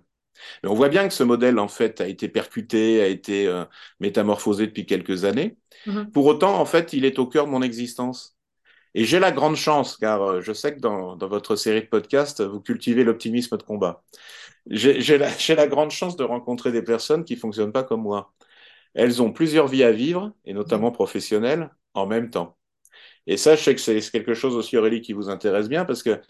Mais 0.63 0.69
on 0.69 0.75
voit 0.75 0.89
bien 0.89 1.09
que 1.09 1.15
ce 1.15 1.25
modèle, 1.25 1.59
en 1.59 1.67
fait, 1.67 2.01
a 2.01 2.07
été 2.07 2.29
percuté, 2.29 3.03
a 3.03 3.07
été 3.07 3.49
euh, 3.49 3.65
métamorphosé 3.99 4.69
depuis 4.69 4.87
quelques 4.87 5.25
années. 5.25 5.57
Mm-hmm. 5.87 6.11
Pour 6.11 6.27
autant, 6.27 6.61
en 6.61 6.65
fait, 6.65 6.93
il 6.93 7.05
est 7.05 7.19
au 7.19 7.27
cœur 7.27 7.47
de 7.47 7.51
mon 7.51 7.63
existence. 7.63 8.37
Et 8.95 9.05
j'ai 9.05 9.19
la 9.19 9.33
grande 9.33 9.57
chance, 9.57 9.97
car 9.97 10.23
euh, 10.23 10.41
je 10.41 10.53
sais 10.53 10.75
que 10.75 10.81
dans, 10.81 11.17
dans, 11.17 11.29
votre 11.29 11.57
série 11.57 11.83
de 11.83 11.87
podcasts, 11.87 12.41
vous 12.41 12.61
cultivez 12.61 13.03
l'optimisme 13.03 13.57
de 13.57 13.63
combat. 13.63 14.03
J'ai 14.69 15.19
la, 15.19 15.31
la, 15.57 15.67
grande 15.67 15.91
chance 15.91 16.17
de 16.17 16.25
rencontrer 16.25 16.73
des 16.73 16.83
personnes 16.83 17.25
qui 17.25 17.37
fonctionnent 17.37 17.73
pas 17.73 17.85
comme 17.85 18.03
moi. 18.03 18.33
Elles 18.95 19.23
ont 19.23 19.33
plusieurs 19.33 19.69
vies 19.69 19.85
à 19.85 19.93
vivre, 19.93 20.33
et 20.45 20.53
notamment 20.53 20.93
professionnelles, 20.93 21.71
en 21.95 22.07
même 22.07 22.31
temps. 22.31 22.57
Et 23.27 23.37
ça, 23.37 23.57
je 23.57 23.63
sais 23.63 23.75
que 23.75 23.81
c'est 23.81 24.01
quelque 24.11 24.35
chose 24.35 24.57
aussi, 24.57 24.77
Aurélie, 24.77 25.01
qui 25.01 25.13
vous 25.13 25.29
intéresse 25.29 25.69
bien, 25.69 25.85
parce 25.85 26.03
que 26.03 26.21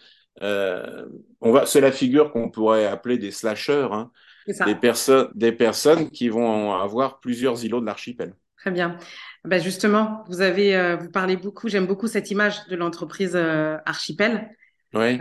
euh, 0.42 1.06
on 1.40 1.52
va, 1.52 1.66
c'est 1.66 1.80
la 1.80 1.92
figure 1.92 2.32
qu'on 2.32 2.50
pourrait 2.50 2.86
appeler 2.86 3.18
des 3.18 3.30
slasheurs, 3.30 3.92
hein, 3.92 4.12
des, 4.46 4.74
personnes, 4.74 5.28
des 5.34 5.52
personnes 5.52 6.10
qui 6.10 6.28
vont 6.28 6.74
avoir 6.74 7.20
plusieurs 7.20 7.64
îlots 7.64 7.80
de 7.80 7.86
l'archipel. 7.86 8.34
Très 8.56 8.70
bien. 8.70 8.96
Ben 9.44 9.62
justement, 9.62 10.24
vous 10.28 10.40
avez, 10.40 10.76
euh, 10.76 10.96
vous 10.96 11.10
parlez 11.10 11.36
beaucoup. 11.36 11.68
J'aime 11.68 11.86
beaucoup 11.86 12.08
cette 12.08 12.30
image 12.30 12.66
de 12.66 12.76
l'entreprise 12.76 13.36
euh, 13.36 13.76
archipel. 13.86 14.50
Oui. 14.94 15.18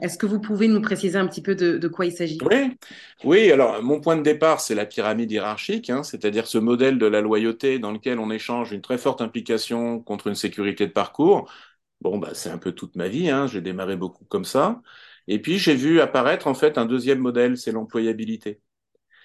Est-ce 0.00 0.16
que 0.16 0.26
vous 0.26 0.40
pouvez 0.40 0.68
nous 0.68 0.80
préciser 0.80 1.18
un 1.18 1.26
petit 1.26 1.42
peu 1.42 1.54
de, 1.54 1.76
de 1.76 1.88
quoi 1.88 2.06
il 2.06 2.12
s'agit? 2.12 2.38
Oui. 2.42 2.76
Oui. 3.24 3.50
Alors, 3.50 3.82
mon 3.82 4.00
point 4.00 4.16
de 4.16 4.22
départ, 4.22 4.60
c'est 4.60 4.74
la 4.74 4.86
pyramide 4.86 5.30
hiérarchique, 5.30 5.90
hein, 5.90 6.02
c'est-à-dire 6.02 6.46
ce 6.46 6.58
modèle 6.58 6.98
de 6.98 7.06
la 7.06 7.20
loyauté 7.20 7.78
dans 7.78 7.90
lequel 7.90 8.18
on 8.18 8.30
échange 8.30 8.72
une 8.72 8.80
très 8.80 8.98
forte 8.98 9.20
implication 9.20 10.00
contre 10.00 10.28
une 10.28 10.36
sécurité 10.36 10.86
de 10.86 10.92
parcours. 10.92 11.50
Bon, 12.00 12.18
bah, 12.18 12.30
c'est 12.32 12.50
un 12.50 12.58
peu 12.58 12.72
toute 12.72 12.94
ma 12.94 13.08
vie, 13.08 13.28
hein. 13.28 13.48
j'ai 13.48 13.60
démarré 13.60 13.96
beaucoup 13.96 14.24
comme 14.26 14.44
ça. 14.44 14.80
Et 15.26 15.40
puis, 15.42 15.58
j'ai 15.58 15.74
vu 15.74 16.00
apparaître 16.00 16.46
en 16.46 16.54
fait 16.54 16.78
un 16.78 16.86
deuxième 16.86 17.18
modèle, 17.18 17.58
c'est 17.58 17.72
l'employabilité. 17.72 18.60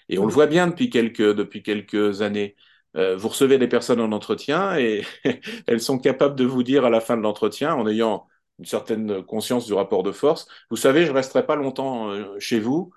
Et 0.10 0.20
on 0.20 0.26
le 0.26 0.32
voit 0.32 0.48
bien 0.48 0.68
depuis 0.68 0.90
quelques, 0.90 1.36
depuis 1.36 1.64
quelques 1.64 2.22
années. 2.22 2.56
Euh, 2.96 3.16
vous 3.16 3.30
recevez 3.30 3.58
des 3.58 3.68
personnes 3.68 4.02
en 4.02 4.12
entretien 4.12 4.78
et 4.78 5.04
elles 5.68 5.82
sont 5.82 5.98
capables 6.00 6.36
de 6.36 6.46
vous 6.46 6.64
dire 6.64 6.86
à 6.86 6.90
la 6.90 7.00
fin 7.02 7.18
de 7.18 7.22
l'entretien, 7.22 7.74
en 7.74 7.88
ayant 7.88 8.28
une 8.60 8.66
certaine 8.66 9.24
conscience 9.24 9.66
du 9.66 9.74
rapport 9.74 10.04
de 10.04 10.12
force, 10.12 10.48
vous 10.70 10.78
savez, 10.78 11.06
je 11.06 11.12
resterai 11.12 11.46
pas 11.46 11.56
longtemps 11.56 12.10
euh, 12.12 12.40
chez 12.40 12.60
vous, 12.60 12.92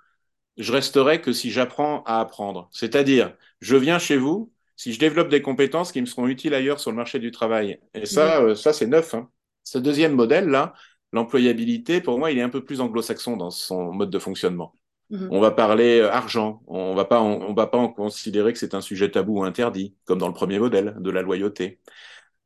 je 0.57 0.73
resterai 0.73 1.21
que 1.21 1.33
si 1.33 1.51
j'apprends 1.51 2.03
à 2.05 2.21
apprendre. 2.21 2.69
C'est-à-dire, 2.73 3.35
je 3.61 3.77
viens 3.77 3.99
chez 3.99 4.17
vous 4.17 4.53
si 4.77 4.93
je 4.93 4.99
développe 4.99 5.29
des 5.29 5.43
compétences 5.43 5.91
qui 5.93 6.01
me 6.01 6.07
seront 6.07 6.27
utiles 6.27 6.55
ailleurs 6.55 6.81
sur 6.81 6.91
le 6.91 6.97
marché 6.97 7.19
du 7.19 7.31
travail. 7.31 7.81
Et 7.95 8.05
ça, 8.05 8.43
mmh. 8.43 8.55
ça 8.57 8.73
c'est 8.75 8.87
neuf. 8.87 9.15
Hein. 9.15 9.31
Ce 9.65 9.79
deuxième 9.79 10.13
modèle-là, 10.13 10.75
l'employabilité, 11.13 12.01
pour 12.01 12.19
moi, 12.19 12.31
il 12.31 12.39
est 12.39 12.43
un 12.43 12.49
peu 12.51 12.65
plus 12.65 12.81
anglo-saxon 12.81 13.37
dans 13.37 13.51
son 13.51 13.93
mode 13.93 14.11
de 14.11 14.19
fonctionnement. 14.19 14.75
Mhm. 15.11 15.29
On 15.31 15.41
va 15.41 15.51
parler 15.51 16.01
euh, 16.01 16.11
argent. 16.11 16.63
On 16.67 16.95
va 16.95 17.05
pas, 17.05 17.21
on, 17.21 17.55
va 17.55 17.67
pas 17.67 17.79
en 17.79 17.89
considérer 17.89 18.53
que 18.53 18.59
c'est 18.59 18.75
un 18.75 18.81
sujet 18.81 19.11
tabou 19.11 19.41
ou 19.41 19.45
interdit, 19.45 19.95
comme 20.05 20.19
dans 20.19 20.29
le 20.29 20.35
premier 20.35 20.59
modèle 20.59 20.97
de 20.99 21.11
la 21.11 21.23
loyauté. 21.23 21.81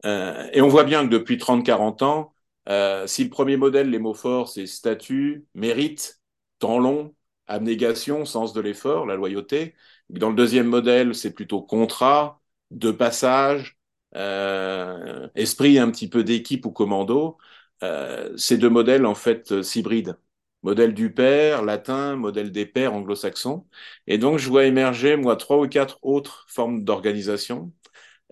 Euh, 0.05 0.49
et 0.53 0.61
on 0.63 0.69
voit 0.69 0.85
bien 0.85 1.05
que 1.05 1.11
depuis 1.11 1.37
30-40 1.37 2.05
ans, 2.05 2.35
euh, 2.69 3.07
si 3.07 3.25
le 3.25 3.31
premier 3.31 3.57
modèle, 3.57 3.91
les 3.91 3.99
mots 3.99 4.15
forts, 4.15 4.49
c'est 4.49 4.67
statut, 4.67 5.47
mérite, 5.55 6.21
temps 6.59 6.79
long, 6.79 7.15
abnégation, 7.47 8.25
sens 8.25 8.53
de 8.53 8.61
l'effort, 8.61 9.07
la 9.07 9.17
loyauté. 9.17 9.75
Dans 10.09 10.31
le 10.31 10.37
deuxième 10.37 10.67
modèle, 10.67 11.15
c'est 11.15 11.33
plutôt 11.33 11.63
contrat, 11.63 12.41
de 12.71 12.91
passage, 12.93 13.79
euh, 14.17 15.29
esprit 15.35 15.79
un 15.79 15.91
petit 15.91 16.09
peu 16.09 16.25
d'équipe 16.25 16.67
ou 16.67 16.71
commando. 16.73 17.39
Euh, 17.83 18.37
ces 18.37 18.59
deux 18.59 18.71
modèles, 18.71 19.07
en 19.07 19.15
fait, 19.15 19.63
s'hybrident 19.63 20.17
modèle 20.63 20.95
du 20.95 21.13
père 21.13 21.63
latin, 21.63 22.17
modèle 22.17 22.53
des 22.53 22.67
pères 22.67 22.95
anglo-saxons. 22.95 23.67
Et 24.07 24.19
donc, 24.19 24.39
je 24.39 24.49
vois 24.49 24.65
émerger, 24.65 25.17
moi, 25.17 25.37
trois 25.37 25.59
ou 25.59 25.69
quatre 25.69 25.99
autres 26.03 26.47
formes 26.49 26.85
d'organisation, 26.85 27.73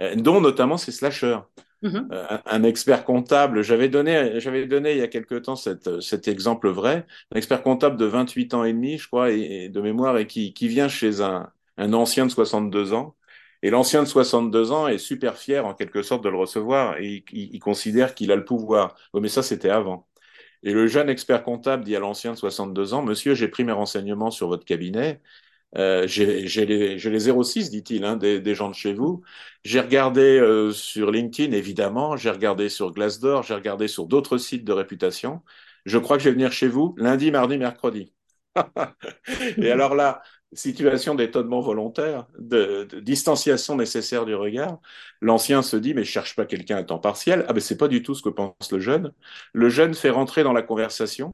euh, 0.00 0.14
dont 0.16 0.40
notamment 0.40 0.78
ces 0.78 0.92
slashers. 0.92 1.40
Mm-hmm. 1.82 2.08
Euh, 2.12 2.38
un, 2.44 2.62
expert 2.64 3.04
comptable, 3.04 3.62
j'avais 3.62 3.88
donné, 3.88 4.40
j'avais 4.40 4.66
donné 4.66 4.92
il 4.92 4.99
y 4.99 5.02
a 5.02 5.08
quelque 5.08 5.37
temps 5.37 5.54
cet 5.54 6.28
exemple 6.28 6.68
vrai, 6.68 7.06
un 7.32 7.37
expert 7.37 7.62
comptable 7.62 7.97
de 7.97 8.04
28 8.04 8.54
ans 8.54 8.64
et 8.64 8.73
demi, 8.73 8.99
je 8.99 9.06
crois, 9.06 9.30
et, 9.30 9.68
de 9.68 9.80
mémoire, 9.80 10.18
et 10.18 10.26
qui, 10.26 10.52
qui 10.52 10.66
vient 10.66 10.88
chez 10.88 11.20
un, 11.20 11.50
un 11.76 11.92
ancien 11.92 12.26
de 12.26 12.30
62 12.30 12.94
ans. 12.94 13.14
Et 13.62 13.70
l'ancien 13.70 14.02
de 14.02 14.08
62 14.08 14.73
ans 14.73 14.88
est 14.88 14.99
super 14.99 15.37
fier, 15.37 15.66
en 15.66 15.75
quelque 15.75 16.02
sorte, 16.02 16.25
de 16.25 16.28
le 16.28 16.37
recevoir, 16.37 16.99
et 16.99 17.25
il, 17.32 17.54
il 17.54 17.61
considère 17.61 18.14
qu'il 18.14 18.32
a 18.32 18.37
le 18.37 18.44
pouvoir. 18.44 18.97
Oh, 19.12 19.20
mais 19.20 19.28
ça, 19.28 19.42
c'était 19.42 19.70
avant. 19.70 20.08
Et 20.62 20.73
le 20.73 20.87
jeune 20.87 21.08
expert 21.08 21.42
comptable 21.44 21.85
dit 21.85 21.94
à 21.97 22.00
l'ancien 22.00 22.32
de 22.32 22.37
62 22.37 22.94
ans, 22.94 23.02
Monsieur, 23.02 23.35
j'ai 23.35 23.49
pris 23.49 23.64
mes 23.64 23.73
renseignements 23.73 24.30
sur 24.30 24.49
votre 24.49 24.64
cabinet. 24.64 25.20
Euh, 25.76 26.06
j'ai 26.06 26.66
les, 26.66 26.96
les 26.96 27.20
06, 27.20 27.70
dit-il, 27.70 28.04
hein, 28.04 28.16
des, 28.16 28.54
gens 28.54 28.70
de 28.70 28.75
chez 28.75 28.94
vous. 28.94 29.22
J'ai 29.64 29.80
regardé 29.80 30.38
euh, 30.38 30.72
sur 30.72 31.10
LinkedIn, 31.10 31.52
évidemment. 31.52 32.16
J'ai 32.16 32.30
regardé 32.30 32.68
sur 32.68 32.92
Glassdoor. 32.92 33.42
J'ai 33.42 33.54
regardé 33.54 33.88
sur 33.88 34.06
d'autres 34.06 34.38
sites 34.38 34.64
de 34.64 34.72
réputation. 34.72 35.42
Je 35.84 35.98
crois 35.98 36.16
que 36.16 36.22
je 36.22 36.28
vais 36.28 36.34
venir 36.34 36.52
chez 36.52 36.68
vous 36.68 36.94
lundi, 36.98 37.30
mardi, 37.30 37.58
mercredi. 37.58 38.12
Et 39.58 39.70
alors 39.70 39.94
là, 39.94 40.22
situation 40.52 41.14
d'étonnement 41.14 41.60
volontaire, 41.60 42.26
de, 42.38 42.88
distanciation 43.00 43.76
nécessaire 43.76 44.25
du 44.25 44.34
regard, 44.34 44.78
l'ancien 45.20 45.62
se 45.62 45.76
dit 45.76 45.94
mais 45.94 46.04
je 46.04 46.10
cherche 46.10 46.34
pas 46.37 46.46
quelqu'un 46.46 46.76
à 46.78 46.82
temps 46.84 46.98
partiel. 46.98 47.44
Ah 47.48 47.52
ben 47.52 47.60
c'est 47.60 47.76
pas 47.76 47.88
du 47.88 48.02
tout 48.02 48.14
ce 48.14 48.22
que 48.22 48.28
pense 48.30 48.72
le 48.72 48.80
jeune. 48.80 49.12
Le 49.52 49.68
jeune 49.68 49.94
fait 49.94 50.10
rentrer 50.10 50.42
dans 50.42 50.52
la 50.52 50.62
conversation 50.62 51.32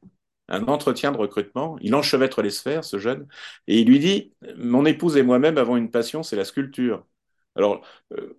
un 0.49 0.63
entretien 0.65 1.11
de 1.11 1.17
recrutement. 1.17 1.77
Il 1.81 1.95
enchevêtre 1.95 2.41
les 2.41 2.49
sphères, 2.49 2.83
ce 2.83 2.99
jeune, 2.99 3.27
et 3.67 3.79
il 3.79 3.87
lui 3.87 3.99
dit 3.99 4.33
mon 4.57 4.85
épouse 4.85 5.17
et 5.17 5.23
moi-même 5.23 5.57
avons 5.57 5.77
une 5.77 5.91
passion, 5.91 6.23
c'est 6.23 6.35
la 6.35 6.45
sculpture. 6.45 7.05
Alors, 7.57 7.85
euh, 8.13 8.37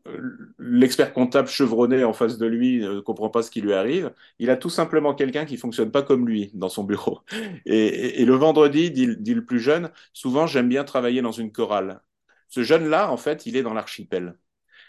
l'expert 0.58 1.12
comptable 1.14 1.48
chevronné 1.48 2.04
en 2.04 2.12
face 2.12 2.36
de 2.36 2.46
lui 2.46 2.80
ne 2.80 3.00
comprend 3.00 3.30
pas 3.30 3.42
ce 3.42 3.50
qui 3.50 3.62
lui 3.62 3.72
arrive. 3.72 4.12
Il 4.38 4.50
a 4.50 4.56
tout 4.56 4.68
simplement 4.68 5.14
quelqu'un 5.14 5.46
qui 5.46 5.56
fonctionne 5.56 5.90
pas 5.90 6.02
comme 6.02 6.28
lui 6.28 6.50
dans 6.54 6.68
son 6.68 6.84
bureau. 6.84 7.20
Et, 7.66 8.24
le 8.24 8.34
vendredi, 8.34 8.90
dit, 8.90 9.16
dit, 9.16 9.34
le 9.34 9.44
plus 9.44 9.60
jeune, 9.60 9.90
souvent 10.12 10.46
j'aime 10.46 10.68
bien 10.68 10.84
travailler 10.84 11.22
dans 11.22 11.32
une 11.32 11.50
chorale. 11.50 12.02
Ce 12.48 12.62
jeune-là, 12.62 13.10
en 13.10 13.16
fait, 13.16 13.46
il 13.46 13.56
est 13.56 13.62
dans 13.62 13.74
l'archipel. 13.74 14.38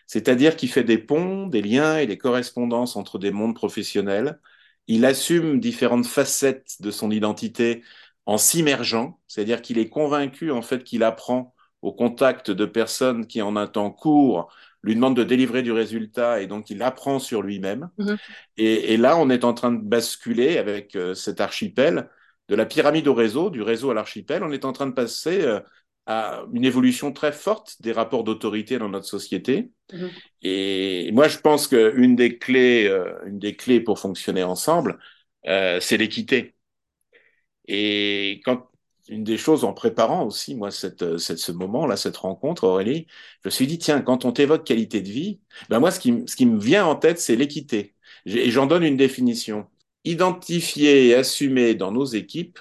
C'est-à-dire 0.08 0.56
qu'il 0.58 0.70
fait 0.70 0.84
des 0.84 0.98
ponts, 0.98 1.48
des 1.48 1.62
liens 1.62 1.98
et 1.98 2.08
des 2.08 2.18
correspondances 2.18 2.96
entre 2.96 3.20
des 3.20 3.32
mondes 3.32 3.56
professionnels. 3.56 4.40
Il 4.88 5.06
assume 5.06 5.60
différentes 5.60 6.06
facettes 6.06 6.77
de 6.82 6.91
son 6.91 7.12
identité 7.12 7.84
en 8.25 8.38
s'immergeant, 8.38 9.20
c'est-à-dire 9.27 9.62
qu'il 9.62 9.77
est 9.77 9.89
convaincu 9.89 10.51
en 10.51 10.62
fait 10.62 10.84
qu'il 10.84 11.03
apprend 11.03 11.53
au 11.82 11.94
contact 11.94 12.51
de 12.51 12.65
personnes 12.65 13.27
qui, 13.27 13.41
en 13.41 13.56
un 13.56 13.67
temps 13.67 13.91
court, 13.91 14.51
lui 14.84 14.96
demandent 14.96 15.15
de 15.15 15.24
délivrer 15.24 15.62
du 15.63 15.72
résultat 15.72 16.41
et 16.41 16.48
donc 16.48 16.70
il 16.70 16.82
apprend 16.82 17.20
sur 17.20 17.41
lui-même. 17.41 17.89
Mhm. 17.98 18.17
Et, 18.58 18.98
là, 18.98 19.17
on 19.17 19.29
est 19.29 19.44
en 19.44 19.53
train 19.53 19.72
de 19.72 19.82
basculer 19.82 20.58
avec 20.58 20.96
euh, 20.96 21.13
cet 21.13 21.41
archipel 21.41 22.10
de 22.50 22.56
la 22.56 22.65
pyramide 22.65 23.08
au 23.08 23.13
réseau, 23.13 23.50
du 23.50 23.62
réseau 23.62 23.91
à 23.91 23.94
l'archipel. 23.94 24.44
On 24.44 24.51
est 24.51 24.65
en 24.65 24.72
train 24.72 24.88
de 24.88 24.94
passer 24.94 25.41
euh, 25.41 25.60
à 26.08 26.46
une 26.54 26.66
évolution 26.66 27.12
très 27.12 27.32
forte 27.32 27.82
des 27.82 27.92
rapports 27.92 28.24
d'autorité 28.24 28.80
dans 28.80 28.90
notre 28.90 29.06
société. 29.06 29.72
Mhm. 29.94 30.10
Et 30.42 31.12
moi, 31.12 31.28
je 31.28 31.38
pense 31.38 31.68
qu'une 31.68 32.16
des 32.16 32.38
clés, 32.40 32.88
euh, 32.88 33.14
une 33.28 33.40
des 33.40 33.56
clés 33.56 33.82
pour 33.82 34.00
fonctionner 34.00 34.44
ensemble, 34.44 34.98
c'est 35.46 35.96
l'équité. 35.98 36.56
Et 37.68 38.42
quand 38.44 38.70
une 39.10 39.24
des 39.24 39.38
choses 39.38 39.64
en 39.64 39.74
préparant 39.74 40.26
aussi, 40.26 40.56
moi, 40.56 40.72
cette, 40.72 41.18
cette, 41.18 41.38
ce 41.38 41.52
moment-là, 41.52 41.96
cette 41.96 42.18
rencontre, 42.18 42.66
Aurélie, 42.66 43.08
je 43.44 43.48
me 43.48 43.52
suis 43.52 43.68
dit, 43.68 43.78
tiens, 43.78 44.02
quand 44.02 44.26
on 44.26 44.32
t'évoque 44.32 44.66
qualité 44.66 45.02
de 45.02 45.10
vie, 45.10 45.40
ben 45.70 45.80
moi, 45.80 45.92
ce 45.92 46.00
qui, 46.00 46.24
ce 46.28 46.36
qui 46.36 46.46
me 46.46 46.60
vient 46.60 46.86
en 46.86 46.96
tête, 46.96 47.20
c'est 47.20 47.36
l'équité. 47.36 47.96
Et 48.26 48.52
j'en 48.52 48.66
donne 48.66 48.84
une 48.84 48.98
définition. 48.98 49.68
Identifier 50.04 51.08
et 51.08 51.16
assumer 51.16 51.76
dans 51.76 51.92
nos 51.92 52.06
équipes 52.06 52.60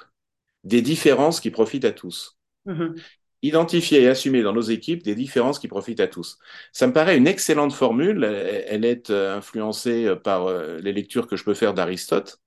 des 0.64 0.82
différences 0.82 1.40
qui 1.40 1.50
profitent 1.50 1.84
à 1.84 1.92
tous. 1.92 2.38
Mm-hmm. 2.66 3.00
Identifier 3.46 4.02
et 4.02 4.08
assumer 4.08 4.42
dans 4.42 4.52
nos 4.52 4.62
équipes 4.62 5.04
des 5.04 5.14
différences 5.14 5.60
qui 5.60 5.68
profitent 5.68 6.00
à 6.00 6.08
tous. 6.08 6.38
Ça 6.72 6.86
me 6.88 6.92
paraît 6.92 7.16
une 7.16 7.28
excellente 7.28 7.72
formule. 7.72 8.24
Elle 8.24 8.84
est 8.84 9.10
euh, 9.10 9.36
influencée 9.36 10.14
par 10.24 10.46
euh, 10.46 10.78
les 10.80 10.92
lectures 10.92 11.28
que 11.28 11.36
je 11.36 11.44
peux 11.44 11.54
faire 11.54 11.72
d'Aristote. 11.72 12.40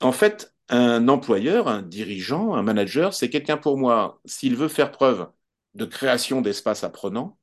En 0.00 0.12
fait, 0.12 0.54
un 0.68 1.08
employeur, 1.08 1.68
un 1.68 1.82
dirigeant, 1.82 2.54
un 2.54 2.62
manager, 2.62 3.14
c'est 3.14 3.30
quelqu'un 3.30 3.56
pour 3.56 3.78
moi, 3.78 4.20
s'il 4.26 4.56
veut 4.56 4.68
faire 4.68 4.90
preuve 4.92 5.28
de 5.74 5.84
création 5.86 6.42
d'espace 6.42 6.84
apprenant, 6.84 7.38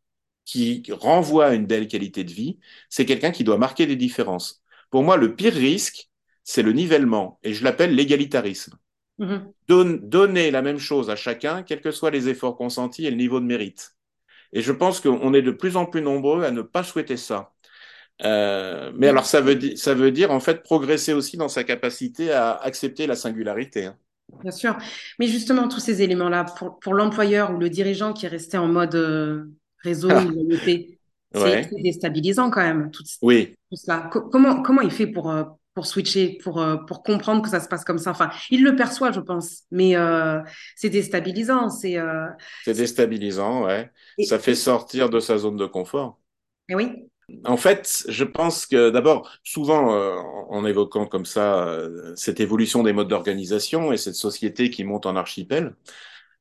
qui 0.45 0.83
renvoie 0.91 1.47
à 1.47 1.53
une 1.53 1.65
belle 1.65 1.87
qualité 1.87 2.23
de 2.23 2.31
vie, 2.31 2.59
c'est 2.89 3.05
quelqu'un 3.05 3.31
qui 3.31 3.43
doit 3.43 3.57
marquer 3.57 3.85
des 3.87 3.95
différences. 3.95 4.63
Pour 4.91 5.03
moi, 5.03 5.17
le 5.17 5.35
pire 5.35 5.53
risque, 5.53 6.09
c'est 6.43 6.63
le 6.63 6.73
nivellement, 6.73 7.39
et 7.43 7.53
je 7.53 7.63
l'appelle 7.63 7.95
l'égalitarisme. 7.95 8.77
Mm-hmm. 9.19 10.09
donner 10.09 10.49
la 10.49 10.63
même 10.63 10.79
chose 10.79 11.11
à 11.11 11.15
chacun, 11.15 11.61
quels 11.61 11.81
que 11.81 11.91
soient 11.91 12.09
les 12.09 12.27
efforts 12.27 12.57
consentis 12.57 13.05
et 13.05 13.11
le 13.11 13.17
niveau 13.17 13.39
de 13.39 13.45
mérite. 13.45 13.95
Et 14.51 14.61
je 14.61 14.71
pense 14.71 14.99
qu'on 14.99 15.33
est 15.33 15.43
de 15.43 15.51
plus 15.51 15.77
en 15.77 15.85
plus 15.85 16.01
nombreux 16.01 16.43
à 16.43 16.51
ne 16.51 16.61
pas 16.61 16.83
souhaiter 16.83 17.17
ça. 17.17 17.53
Euh, 18.23 18.91
mais 18.95 19.07
alors, 19.07 19.25
ça 19.25 19.41
veut, 19.41 19.75
ça 19.75 19.93
veut 19.93 20.11
dire 20.11 20.31
en 20.31 20.39
fait 20.39 20.63
progresser 20.63 21.13
aussi 21.13 21.37
dans 21.37 21.49
sa 21.49 21.63
capacité 21.63 22.31
à 22.31 22.53
accepter 22.53 23.07
la 23.07 23.15
singularité. 23.15 23.85
Hein. 23.85 23.97
Bien 24.41 24.51
sûr. 24.51 24.77
Mais 25.19 25.27
justement, 25.27 25.67
tous 25.67 25.79
ces 25.79 26.01
éléments-là, 26.01 26.45
pour, 26.57 26.79
pour 26.79 26.93
l'employeur 26.93 27.53
ou 27.53 27.57
le 27.57 27.69
dirigeant 27.69 28.13
qui 28.13 28.25
est 28.25 28.29
resté 28.29 28.57
en 28.57 28.67
mode 28.67 28.95
euh, 28.95 29.45
réseau, 29.83 30.09
ah. 30.11 30.23
c'est 31.33 31.69
déstabilisant 31.81 32.49
quand 32.49 32.61
même. 32.61 32.91
Tout, 32.91 33.03
oui. 33.21 33.55
Tout 33.69 33.77
cela. 33.77 34.09
comment, 34.09 34.61
comment 34.61 34.81
il 34.81 34.91
fait 34.91 35.07
pour, 35.07 35.31
euh, 35.31 35.43
pour 35.73 35.85
switcher, 35.85 36.37
pour, 36.43 36.65
pour 36.87 37.03
comprendre 37.03 37.41
que 37.41 37.49
ça 37.49 37.59
se 37.59 37.67
passe 37.67 37.85
comme 37.85 37.97
ça 37.97 38.11
Enfin, 38.11 38.29
il 38.49 38.63
le 38.63 38.75
perçoit, 38.75 39.11
je 39.11 39.21
pense, 39.21 39.63
mais 39.71 39.95
c'est 40.75 40.89
déstabilisant. 40.89 41.69
C'est 41.69 41.97
C'est 42.63 42.73
déstabilisant, 42.73 43.65
ouais. 43.65 43.89
ça 44.25 44.37
fait 44.37 44.55
sortir 44.55 45.09
de 45.09 45.19
sa 45.19 45.37
zone 45.37 45.57
de 45.57 45.65
confort. 45.65 46.19
Et 46.67 46.75
oui 46.75 47.07
en 47.45 47.57
fait, 47.57 48.05
je 48.07 48.23
pense 48.23 48.65
que 48.65 48.89
d'abord, 48.89 49.29
souvent, 49.43 49.93
euh, 49.93 50.15
en 50.49 50.65
évoquant 50.65 51.05
comme 51.05 51.25
ça 51.25 51.67
euh, 51.67 52.13
cette 52.15 52.39
évolution 52.39 52.83
des 52.83 52.93
modes 52.93 53.07
d'organisation 53.07 53.91
et 53.91 53.97
cette 53.97 54.15
société 54.15 54.69
qui 54.69 54.83
monte 54.83 55.05
en 55.05 55.15
archipel, 55.15 55.75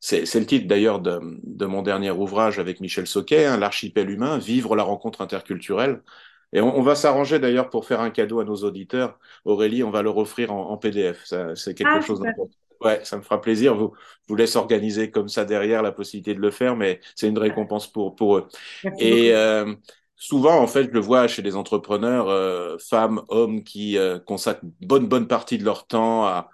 c'est 0.01 0.35
le 0.35 0.47
titre 0.47 0.67
d'ailleurs 0.67 1.01
de, 1.01 1.21
de, 1.45 1.67
mon 1.67 1.83
dernier 1.83 2.11
ouvrage 2.11 2.59
avec 2.59 2.81
Michel 2.81 3.07
Soquet, 3.07 3.45
hein, 3.45 3.59
L'archipel 3.59 4.09
humain, 4.09 4.39
vivre 4.39 4.75
la 4.75 4.83
rencontre 4.83 5.21
interculturelle. 5.21 6.03
Et 6.53 6.61
on, 6.61 6.83
va 6.83 6.97
s'arranger 6.97 7.39
d'ailleurs 7.39 7.71
pour 7.71 7.87
faire 7.87 8.01
un 8.01 8.11
cadeau 8.11 8.41
à 8.41 8.45
nos 8.45 8.57
auditeurs. 8.57 9.19
Aurélie, 9.45 9.85
on 9.85 9.91
va 9.91 10.03
leur 10.03 10.17
offrir 10.17 10.53
en, 10.53 10.71
en 10.71 10.77
PDF. 10.77 11.33
C'est 11.55 11.75
quelque 11.75 11.99
ah, 11.99 12.01
chose 12.01 12.21
d'important. 12.21 12.57
Ouais, 12.81 13.05
ça 13.05 13.19
me 13.19 13.23
fera 13.23 13.41
plaisir. 13.41 13.75
Vous, 13.77 13.93
je 13.95 14.29
vous 14.29 14.37
laisse 14.37 14.57
organiser 14.57 15.11
comme 15.11 15.29
ça 15.29 15.45
derrière 15.45 15.83
la 15.83 15.93
possibilité 15.93 16.35
de 16.35 16.41
le 16.41 16.51
faire, 16.51 16.77
mais 16.77 17.01
c'est 17.15 17.29
une 17.29 17.39
récompense 17.39 17.87
pour, 17.87 18.17
pour 18.17 18.39
eux. 18.39 18.49
et 18.99 19.35
euh, 19.35 19.75
souvent, 20.17 20.59
en 20.59 20.67
fait, 20.67 20.85
je 20.85 20.91
le 20.91 21.01
vois 21.01 21.29
chez 21.29 21.43
les 21.43 21.57
entrepreneurs, 21.57 22.29
euh, 22.29 22.79
femmes, 22.79 23.23
hommes, 23.29 23.65
qui 23.65 23.99
euh, 23.99 24.19
consacrent 24.19 24.65
une 24.65 24.73
bonne, 24.87 25.07
bonne 25.07 25.29
partie 25.29 25.59
de 25.59 25.65
leur 25.65 25.87
temps 25.87 26.25
à, 26.27 26.51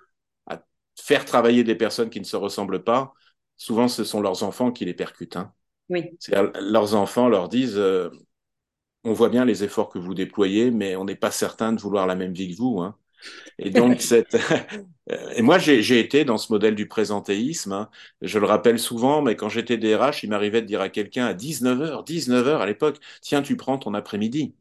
faire 0.98 1.26
travailler 1.26 1.62
des 1.62 1.74
personnes 1.74 2.08
qui 2.08 2.20
ne 2.20 2.24
se 2.24 2.36
ressemblent 2.36 2.82
pas. 2.82 3.12
Souvent, 3.58 3.86
ce 3.86 4.02
sont 4.02 4.22
leurs 4.22 4.42
enfants 4.42 4.72
qui 4.72 4.86
les 4.86 4.94
percutent. 4.94 5.36
Hein. 5.36 5.52
Oui. 5.90 6.16
Leurs 6.58 6.94
enfants 6.94 7.28
leur 7.28 7.50
disent 7.50 7.78
on 9.06 9.12
voit 9.12 9.28
bien 9.28 9.44
les 9.44 9.62
efforts 9.62 9.88
que 9.88 9.98
vous 9.98 10.14
déployez, 10.14 10.70
mais 10.72 10.96
on 10.96 11.04
n'est 11.04 11.14
pas 11.14 11.30
certain 11.30 11.72
de 11.72 11.80
vouloir 11.80 12.06
la 12.06 12.16
même 12.16 12.32
vie 12.32 12.50
que 12.50 12.56
vous. 12.56 12.80
Hein. 12.80 12.96
Et 13.58 13.70
donc, 13.70 14.00
cette... 14.00 14.36
et 15.34 15.42
moi, 15.42 15.58
j'ai 15.58 16.00
été 16.00 16.24
dans 16.24 16.38
ce 16.38 16.52
modèle 16.52 16.74
du 16.74 16.88
présentéisme. 16.88 17.72
Hein. 17.72 17.88
Je 18.20 18.38
le 18.40 18.46
rappelle 18.46 18.80
souvent, 18.80 19.22
mais 19.22 19.36
quand 19.36 19.48
j'étais 19.48 19.78
DRH, 19.78 20.24
il 20.24 20.30
m'arrivait 20.30 20.60
de 20.60 20.66
dire 20.66 20.80
à 20.80 20.88
quelqu'un 20.88 21.26
à 21.26 21.34
19h, 21.34 22.04
19h 22.04 22.58
à 22.58 22.66
l'époque, 22.66 22.98
tiens, 23.20 23.42
tu 23.42 23.56
prends 23.56 23.78
ton 23.78 23.94
après-midi. 23.94 24.54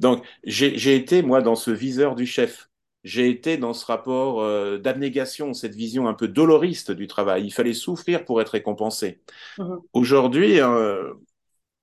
Donc, 0.00 0.24
j'ai 0.44 0.96
été, 0.96 1.22
moi, 1.22 1.42
dans 1.42 1.54
ce 1.54 1.70
viseur 1.70 2.14
du 2.14 2.26
chef. 2.26 2.70
J'ai 3.04 3.28
été 3.28 3.56
dans 3.56 3.72
ce 3.72 3.84
rapport 3.84 4.40
euh, 4.42 4.78
d'abnégation, 4.78 5.54
cette 5.54 5.74
vision 5.74 6.06
un 6.06 6.14
peu 6.14 6.28
doloriste 6.28 6.92
du 6.92 7.08
travail. 7.08 7.44
Il 7.44 7.50
fallait 7.50 7.74
souffrir 7.74 8.24
pour 8.24 8.40
être 8.40 8.50
récompensé. 8.50 9.20
Mmh. 9.58 9.74
Aujourd'hui, 9.92 10.60
euh, 10.60 11.12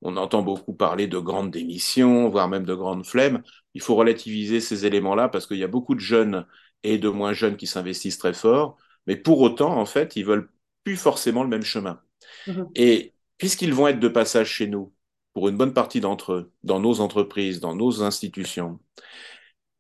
on 0.01 0.17
entend 0.17 0.41
beaucoup 0.41 0.73
parler 0.73 1.07
de 1.07 1.17
grandes 1.19 1.51
démissions, 1.51 2.29
voire 2.29 2.47
même 2.47 2.65
de 2.65 2.75
grandes 2.75 3.05
flemmes. 3.05 3.43
Il 3.73 3.81
faut 3.81 3.95
relativiser 3.95 4.61
ces 4.61 4.85
éléments-là 4.85 5.29
parce 5.29 5.45
qu'il 5.47 5.57
y 5.57 5.63
a 5.63 5.67
beaucoup 5.67 5.95
de 5.95 5.99
jeunes 5.99 6.45
et 6.83 6.97
de 6.97 7.09
moins 7.09 7.33
jeunes 7.33 7.57
qui 7.57 7.67
s'investissent 7.67 8.17
très 8.17 8.33
fort. 8.33 8.77
Mais 9.07 9.15
pour 9.17 9.41
autant, 9.41 9.77
en 9.77 9.85
fait, 9.85 10.15
ils 10.15 10.25
veulent 10.25 10.49
plus 10.83 10.97
forcément 10.97 11.43
le 11.43 11.49
même 11.49 11.63
chemin. 11.63 12.01
Mmh. 12.47 12.63
Et 12.75 13.13
puisqu'ils 13.37 13.73
vont 13.73 13.87
être 13.87 13.99
de 13.99 14.07
passage 14.07 14.49
chez 14.49 14.67
nous, 14.67 14.93
pour 15.33 15.49
une 15.49 15.57
bonne 15.57 15.73
partie 15.73 16.01
d'entre 16.01 16.33
eux, 16.33 16.51
dans 16.63 16.79
nos 16.79 17.01
entreprises, 17.01 17.59
dans 17.59 17.75
nos 17.75 18.01
institutions, 18.03 18.79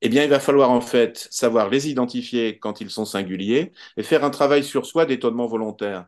eh 0.01 0.09
bien, 0.09 0.23
il 0.23 0.29
va 0.29 0.39
falloir 0.39 0.71
en 0.71 0.81
fait 0.81 1.27
savoir 1.31 1.69
les 1.69 1.89
identifier 1.89 2.57
quand 2.59 2.81
ils 2.81 2.89
sont 2.89 3.05
singuliers 3.05 3.73
et 3.97 4.03
faire 4.03 4.23
un 4.23 4.29
travail 4.29 4.63
sur 4.63 4.85
soi 4.85 5.05
d'étonnement 5.05 5.47
volontaire. 5.47 6.07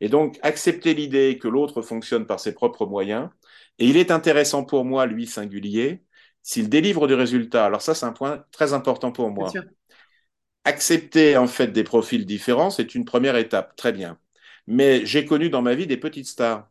Et 0.00 0.08
donc, 0.08 0.38
accepter 0.42 0.94
l'idée 0.94 1.38
que 1.38 1.48
l'autre 1.48 1.82
fonctionne 1.82 2.26
par 2.26 2.40
ses 2.40 2.54
propres 2.54 2.86
moyens. 2.86 3.30
Et 3.78 3.86
il 3.86 3.96
est 3.96 4.10
intéressant 4.10 4.64
pour 4.64 4.84
moi, 4.84 5.06
lui, 5.06 5.26
singulier, 5.26 6.02
s'il 6.42 6.68
délivre 6.68 7.06
du 7.06 7.14
résultat. 7.14 7.66
Alors 7.66 7.82
ça, 7.82 7.94
c'est 7.94 8.06
un 8.06 8.12
point 8.12 8.44
très 8.50 8.72
important 8.72 9.12
pour 9.12 9.30
moi. 9.30 9.52
Accepter, 10.64 11.36
en 11.36 11.46
fait, 11.46 11.68
des 11.68 11.84
profils 11.84 12.26
différents, 12.26 12.70
c'est 12.70 12.94
une 12.94 13.04
première 13.04 13.36
étape. 13.36 13.74
Très 13.76 13.92
bien. 13.92 14.18
Mais 14.66 15.06
j'ai 15.06 15.24
connu 15.24 15.48
dans 15.50 15.62
ma 15.62 15.74
vie 15.74 15.86
des 15.86 15.96
petites 15.96 16.26
stars. 16.26 16.68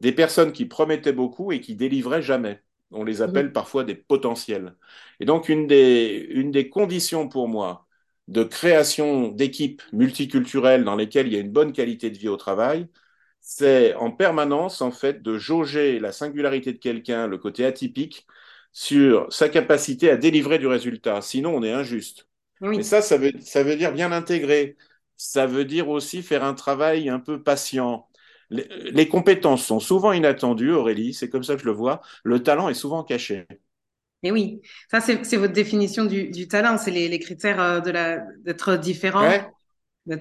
Des 0.00 0.12
personnes 0.12 0.52
qui 0.52 0.66
promettaient 0.66 1.12
beaucoup 1.12 1.52
et 1.52 1.60
qui 1.60 1.74
délivraient 1.76 2.22
jamais. 2.22 2.62
On 2.90 3.04
les 3.04 3.22
appelle 3.22 3.52
parfois 3.52 3.84
des 3.84 3.94
potentiels. 3.94 4.76
Et 5.20 5.24
donc, 5.24 5.48
une 5.48 5.66
des, 5.66 6.26
une 6.30 6.50
des 6.50 6.68
conditions 6.68 7.28
pour 7.28 7.48
moi 7.48 7.86
de 8.28 8.44
création 8.44 9.28
d'équipes 9.28 9.82
multiculturelles 9.92 10.84
dans 10.84 10.96
lesquelles 10.96 11.26
il 11.26 11.32
y 11.32 11.36
a 11.36 11.40
une 11.40 11.52
bonne 11.52 11.72
qualité 11.72 12.10
de 12.10 12.18
vie 12.18 12.28
au 12.28 12.36
travail, 12.36 12.88
c'est 13.42 13.94
en 13.96 14.10
permanence, 14.12 14.82
en 14.82 14.92
fait, 14.92 15.22
de 15.22 15.38
jauger 15.38 15.98
la 16.00 16.12
singularité 16.12 16.72
de 16.72 16.78
quelqu'un, 16.78 17.26
le 17.26 17.38
côté 17.38 17.66
atypique, 17.66 18.26
sur 18.72 19.32
sa 19.32 19.48
capacité 19.50 20.10
à 20.10 20.16
délivrer 20.16 20.58
du 20.58 20.66
résultat. 20.66 21.20
Sinon, 21.22 21.54
on 21.56 21.62
est 21.62 21.72
injuste. 21.72 22.28
Et 22.76 22.82
ça, 22.84 23.02
ça 23.02 23.18
veut, 23.18 23.32
ça 23.40 23.62
veut 23.64 23.76
dire 23.76 23.92
bien 23.92 24.08
l'intégrer. 24.08 24.76
Ça 25.16 25.46
veut 25.46 25.64
dire 25.64 25.88
aussi 25.88 26.22
faire 26.22 26.44
un 26.44 26.54
travail 26.54 27.08
un 27.10 27.20
peu 27.20 27.42
patient. 27.42 28.08
Les, 28.50 28.68
les 28.92 29.08
compétences 29.08 29.64
sont 29.66 29.80
souvent 29.80 30.12
inattendues, 30.12 30.72
Aurélie, 30.72 31.14
c'est 31.14 31.28
comme 31.28 31.44
ça 31.44 31.54
que 31.54 31.60
je 31.62 31.66
le 31.66 31.72
vois. 31.72 32.00
Le 32.24 32.42
talent 32.42 32.68
est 32.68 32.74
souvent 32.74 33.04
caché. 33.04 33.46
Mais 34.22 34.30
oui, 34.30 34.60
ça 34.90 35.00
c'est 35.00 35.36
votre 35.36 35.52
définition 35.52 36.04
du, 36.04 36.30
du 36.30 36.46
talent, 36.46 36.78
c'est 36.78 36.92
les, 36.92 37.08
les, 37.08 37.18
critères 37.18 37.60
euh, 37.60 37.80
d'être 38.44 38.76
différent. 38.76 39.28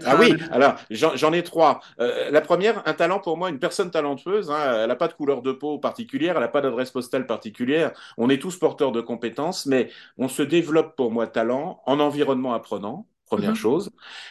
Ah 0.05 0.15
oui, 0.19 0.35
alors 0.51 0.75
j'en 0.91 1.33
ai 1.33 1.43
trois. 1.43 1.81
Euh, 1.99 2.29
la 2.29 2.41
première, 2.41 2.87
un 2.87 2.93
talent 2.93 3.19
pour 3.19 3.37
moi, 3.37 3.49
une 3.49 3.57
personne 3.57 3.89
talentueuse, 3.89 4.51
hein, 4.51 4.81
elle 4.81 4.87
n'a 4.87 4.95
pas 4.95 5.07
de 5.07 5.13
couleur 5.13 5.41
de 5.41 5.51
peau 5.51 5.79
particulière, 5.79 6.35
elle 6.35 6.41
n'a 6.41 6.47
pas 6.47 6.61
d'adresse 6.61 6.91
postale 6.91 7.25
particulière. 7.25 7.91
On 8.17 8.29
est 8.29 8.39
tous 8.39 8.57
porteurs 8.57 8.91
de 8.91 9.01
compétences, 9.01 9.65
mais 9.65 9.89
on 10.17 10.27
se 10.27 10.43
développe 10.43 10.95
pour 10.95 11.11
moi 11.11 11.25
talent 11.25 11.81
en 11.87 11.99
environnement 11.99 12.53
apprenant, 12.53 13.07
première 13.25 13.51
mhm. 13.51 13.55
chose. 13.55 13.89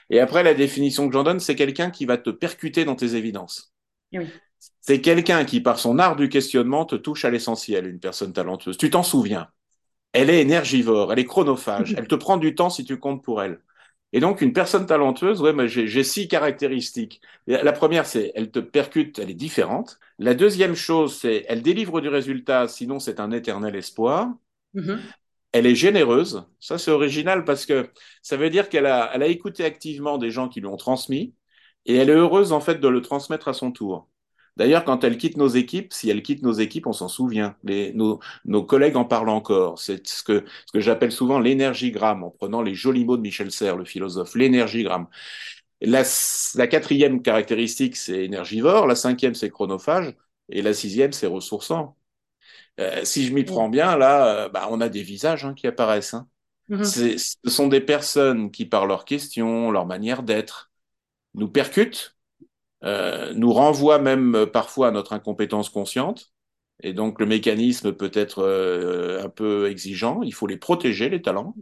Et 0.08 0.20
après, 0.20 0.44
la 0.44 0.54
définition 0.54 1.08
que 1.08 1.14
j'en 1.14 1.24
donne, 1.24 1.40
c'est 1.40 1.56
quelqu'un 1.56 1.90
qui 1.90 2.06
va 2.06 2.16
te 2.16 2.30
percuter 2.30 2.84
dans 2.84 2.94
tes 2.94 3.16
évidences. 3.16 3.72
Oui. 4.12 4.28
C'est 4.80 5.00
quelqu'un 5.00 5.44
qui, 5.44 5.60
par 5.60 5.78
son 5.78 5.98
art 5.98 6.16
du 6.16 6.28
questionnement, 6.28 6.84
te 6.84 6.94
touche 6.94 7.24
à 7.24 7.30
l'essentiel, 7.30 7.86
une 7.86 7.98
personne 7.98 8.32
talentueuse. 8.32 8.76
Tu 8.76 8.90
t'en 8.90 9.02
souviens? 9.02 9.48
Elle 10.12 10.30
est 10.30 10.40
énergivore, 10.40 11.12
elle 11.12 11.18
est 11.18 11.24
chronophage, 11.24 11.94
elle 11.98 12.08
te 12.08 12.14
prend 12.14 12.36
du 12.36 12.54
temps 12.54 12.70
si 12.70 12.84
tu 12.84 12.98
comptes 12.98 13.24
pour 13.24 13.42
elle. 13.42 13.60
Et 14.12 14.20
donc, 14.20 14.40
une 14.40 14.52
personne 14.52 14.86
talentueuse, 14.86 15.40
ouais, 15.40 15.68
j'ai 15.68 16.04
six 16.04 16.26
caractéristiques. 16.26 17.20
La 17.46 17.72
première, 17.72 18.06
c'est 18.06 18.32
elle 18.34 18.50
te 18.50 18.58
percute, 18.58 19.18
elle 19.18 19.30
est 19.30 19.34
différente. 19.34 20.00
La 20.18 20.34
deuxième 20.34 20.74
chose, 20.74 21.16
c'est 21.16 21.44
elle 21.48 21.62
délivre 21.62 22.00
du 22.00 22.08
résultat, 22.08 22.66
sinon 22.66 22.98
c'est 22.98 23.20
un 23.20 23.30
éternel 23.30 23.76
espoir. 23.76 24.28
Mm-hmm. 24.74 24.98
Elle 25.52 25.66
est 25.66 25.74
généreuse. 25.76 26.44
Ça, 26.58 26.76
c'est 26.76 26.90
original 26.90 27.44
parce 27.44 27.66
que 27.66 27.88
ça 28.22 28.36
veut 28.36 28.50
dire 28.50 28.68
qu'elle 28.68 28.86
a, 28.86 29.10
elle 29.14 29.22
a 29.22 29.26
écouté 29.26 29.64
activement 29.64 30.18
des 30.18 30.30
gens 30.30 30.48
qui 30.48 30.60
lui 30.60 30.68
ont 30.68 30.76
transmis 30.76 31.34
et 31.86 31.96
elle 31.96 32.10
est 32.10 32.14
heureuse, 32.14 32.52
en 32.52 32.60
fait, 32.60 32.76
de 32.76 32.88
le 32.88 33.02
transmettre 33.02 33.48
à 33.48 33.52
son 33.54 33.70
tour. 33.72 34.08
D'ailleurs, 34.60 34.84
quand 34.84 35.04
elle 35.04 35.16
quitte 35.16 35.38
nos 35.38 35.48
équipes, 35.48 35.90
si 35.94 36.10
elle 36.10 36.22
quitte 36.22 36.42
nos 36.42 36.52
équipes, 36.52 36.86
on 36.86 36.92
s'en 36.92 37.08
souvient. 37.08 37.56
Les, 37.64 37.94
nos, 37.94 38.20
nos, 38.44 38.62
collègues 38.62 38.96
en 38.96 39.06
parlent 39.06 39.30
encore. 39.30 39.78
C'est 39.78 40.06
ce 40.06 40.22
que, 40.22 40.44
ce 40.66 40.72
que 40.72 40.80
j'appelle 40.80 41.12
souvent 41.12 41.38
l'énergigramme, 41.40 42.24
en 42.24 42.30
prenant 42.30 42.60
les 42.60 42.74
jolis 42.74 43.06
mots 43.06 43.16
de 43.16 43.22
Michel 43.22 43.50
Serres, 43.50 43.78
le 43.78 43.86
philosophe, 43.86 44.34
l'énergigramme. 44.34 45.06
La, 45.80 46.02
la, 46.56 46.66
quatrième 46.66 47.22
caractéristique, 47.22 47.96
c'est 47.96 48.22
énergivore. 48.22 48.86
La 48.86 48.96
cinquième, 48.96 49.34
c'est 49.34 49.48
chronophage. 49.48 50.14
Et 50.50 50.60
la 50.60 50.74
sixième, 50.74 51.12
c'est 51.12 51.26
ressourçant. 51.26 51.96
Euh, 52.80 53.02
si 53.04 53.26
je 53.26 53.32
m'y 53.32 53.44
prends 53.44 53.70
bien, 53.70 53.96
là, 53.96 54.44
euh, 54.44 54.48
bah, 54.50 54.68
on 54.70 54.82
a 54.82 54.90
des 54.90 55.02
visages 55.02 55.46
hein, 55.46 55.54
qui 55.54 55.68
apparaissent. 55.68 56.12
Hein. 56.12 56.28
Mm-hmm. 56.68 57.16
Ce 57.18 57.50
sont 57.50 57.68
des 57.68 57.80
personnes 57.80 58.50
qui, 58.50 58.66
par 58.66 58.84
leurs 58.84 59.06
questions, 59.06 59.70
leur 59.70 59.86
manière 59.86 60.22
d'être, 60.22 60.70
nous 61.32 61.48
percutent 61.48 62.14
euh, 62.84 63.32
nous 63.34 63.52
renvoie 63.52 63.98
même 63.98 64.34
euh, 64.34 64.46
parfois 64.46 64.88
à 64.88 64.90
notre 64.90 65.12
incompétence 65.12 65.68
consciente. 65.68 66.32
Et 66.82 66.94
donc 66.94 67.20
le 67.20 67.26
mécanisme 67.26 67.92
peut 67.92 68.10
être 68.14 68.42
euh, 68.42 69.22
un 69.22 69.28
peu 69.28 69.68
exigeant. 69.68 70.22
Il 70.22 70.32
faut 70.32 70.46
les 70.46 70.56
protéger, 70.56 71.10
les 71.10 71.22
talents. 71.22 71.54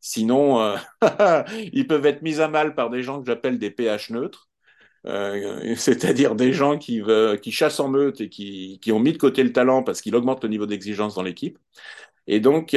Sinon, 0.00 0.74
ils 1.72 1.86
peuvent 1.86 2.06
être 2.06 2.22
mis 2.22 2.40
à 2.40 2.48
mal 2.48 2.74
par 2.74 2.90
des 2.90 3.02
gens 3.02 3.20
que 3.20 3.26
j'appelle 3.26 3.58
des 3.58 3.70
pH 3.70 4.10
neutres. 4.10 4.50
c'est-à-dire 5.76 6.34
des 6.34 6.52
gens 6.52 6.78
qui, 6.78 7.02
qui 7.42 7.52
chassent 7.52 7.80
en 7.80 7.88
meute 7.88 8.20
et 8.20 8.28
qui, 8.28 8.80
qui, 8.82 8.92
ont 8.92 9.00
mis 9.00 9.12
de 9.12 9.18
côté 9.18 9.42
le 9.42 9.52
talent 9.52 9.82
parce 9.82 10.00
qu'il 10.02 10.14
augmente 10.14 10.42
le 10.42 10.50
niveau 10.50 10.66
d'exigence 10.66 11.14
dans 11.14 11.22
l'équipe. 11.22 11.58
Et 12.26 12.40
donc, 12.40 12.76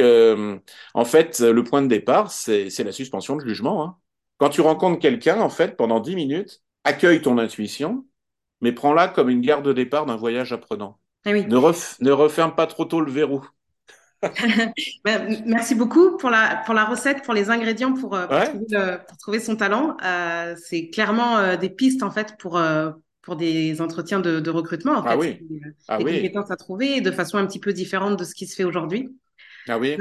en 0.94 1.04
fait, 1.04 1.40
le 1.40 1.64
point 1.64 1.82
de 1.82 1.88
départ, 1.88 2.30
c'est 2.30 2.84
la 2.84 2.92
suspension 2.92 3.36
de 3.36 3.46
jugement. 3.46 3.84
Hein. 3.84 3.96
Quand 4.38 4.50
tu 4.50 4.62
rencontres 4.62 4.98
quelqu'un, 5.00 5.40
en 5.40 5.50
fait, 5.50 5.76
pendant 5.76 6.00
10 6.00 6.16
minutes, 6.16 6.62
accueille 6.84 7.22
ton 7.22 7.38
intuition, 7.38 8.04
mais 8.60 8.72
prends-la 8.72 9.08
comme 9.08 9.28
une 9.28 9.40
gare 9.40 9.62
de 9.62 9.72
départ 9.72 10.06
d'un 10.06 10.16
voyage 10.16 10.52
apprenant. 10.52 10.98
Ah 11.24 11.32
ne, 11.32 12.10
referme 12.10 12.54
pas 12.54 12.66
trop 12.66 12.84
tôt 12.84 13.00
le 13.00 13.10
verrou. 13.10 13.46
Ben, 15.04 15.42
merci 15.46 15.76
beaucoup 15.76 16.16
pour 16.16 16.28
la, 16.28 16.62
pour 16.66 16.74
la 16.74 16.84
recette, 16.84 17.22
pour 17.22 17.34
les 17.34 17.50
ingrédients 17.50 17.94
pour, 17.94 18.16
euh, 18.16 18.26
pour, 19.06 19.16
trouver, 19.18 19.38
son 19.38 19.54
talent. 19.54 19.96
Euh, 20.04 20.56
c'est 20.60 20.88
clairement 20.88 21.38
euh, 21.38 21.56
des 21.56 21.70
pistes 21.70 22.02
en 22.02 22.10
fait 22.10 22.34
pour, 22.36 22.60
pour 23.22 23.36
des 23.36 23.80
entretiens 23.80 24.18
de, 24.18 24.50
recrutement. 24.50 24.94
En 24.94 25.04
ah 25.06 25.12
fait. 25.12 25.18
oui. 25.18 25.38
Des, 25.48 25.60
ah 25.86 25.98
compétences 25.98 26.50
à 26.50 26.56
trouver 26.56 27.00
de 27.00 27.12
façon 27.12 27.38
un 27.38 27.46
petit 27.46 27.60
peu 27.60 27.72
différente 27.72 28.18
de 28.18 28.24
ce 28.24 28.34
qui 28.34 28.48
se 28.48 28.56
fait 28.56 28.64
aujourd'hui. 28.64 29.08
Ah 29.68 29.78
oui. 29.78 29.96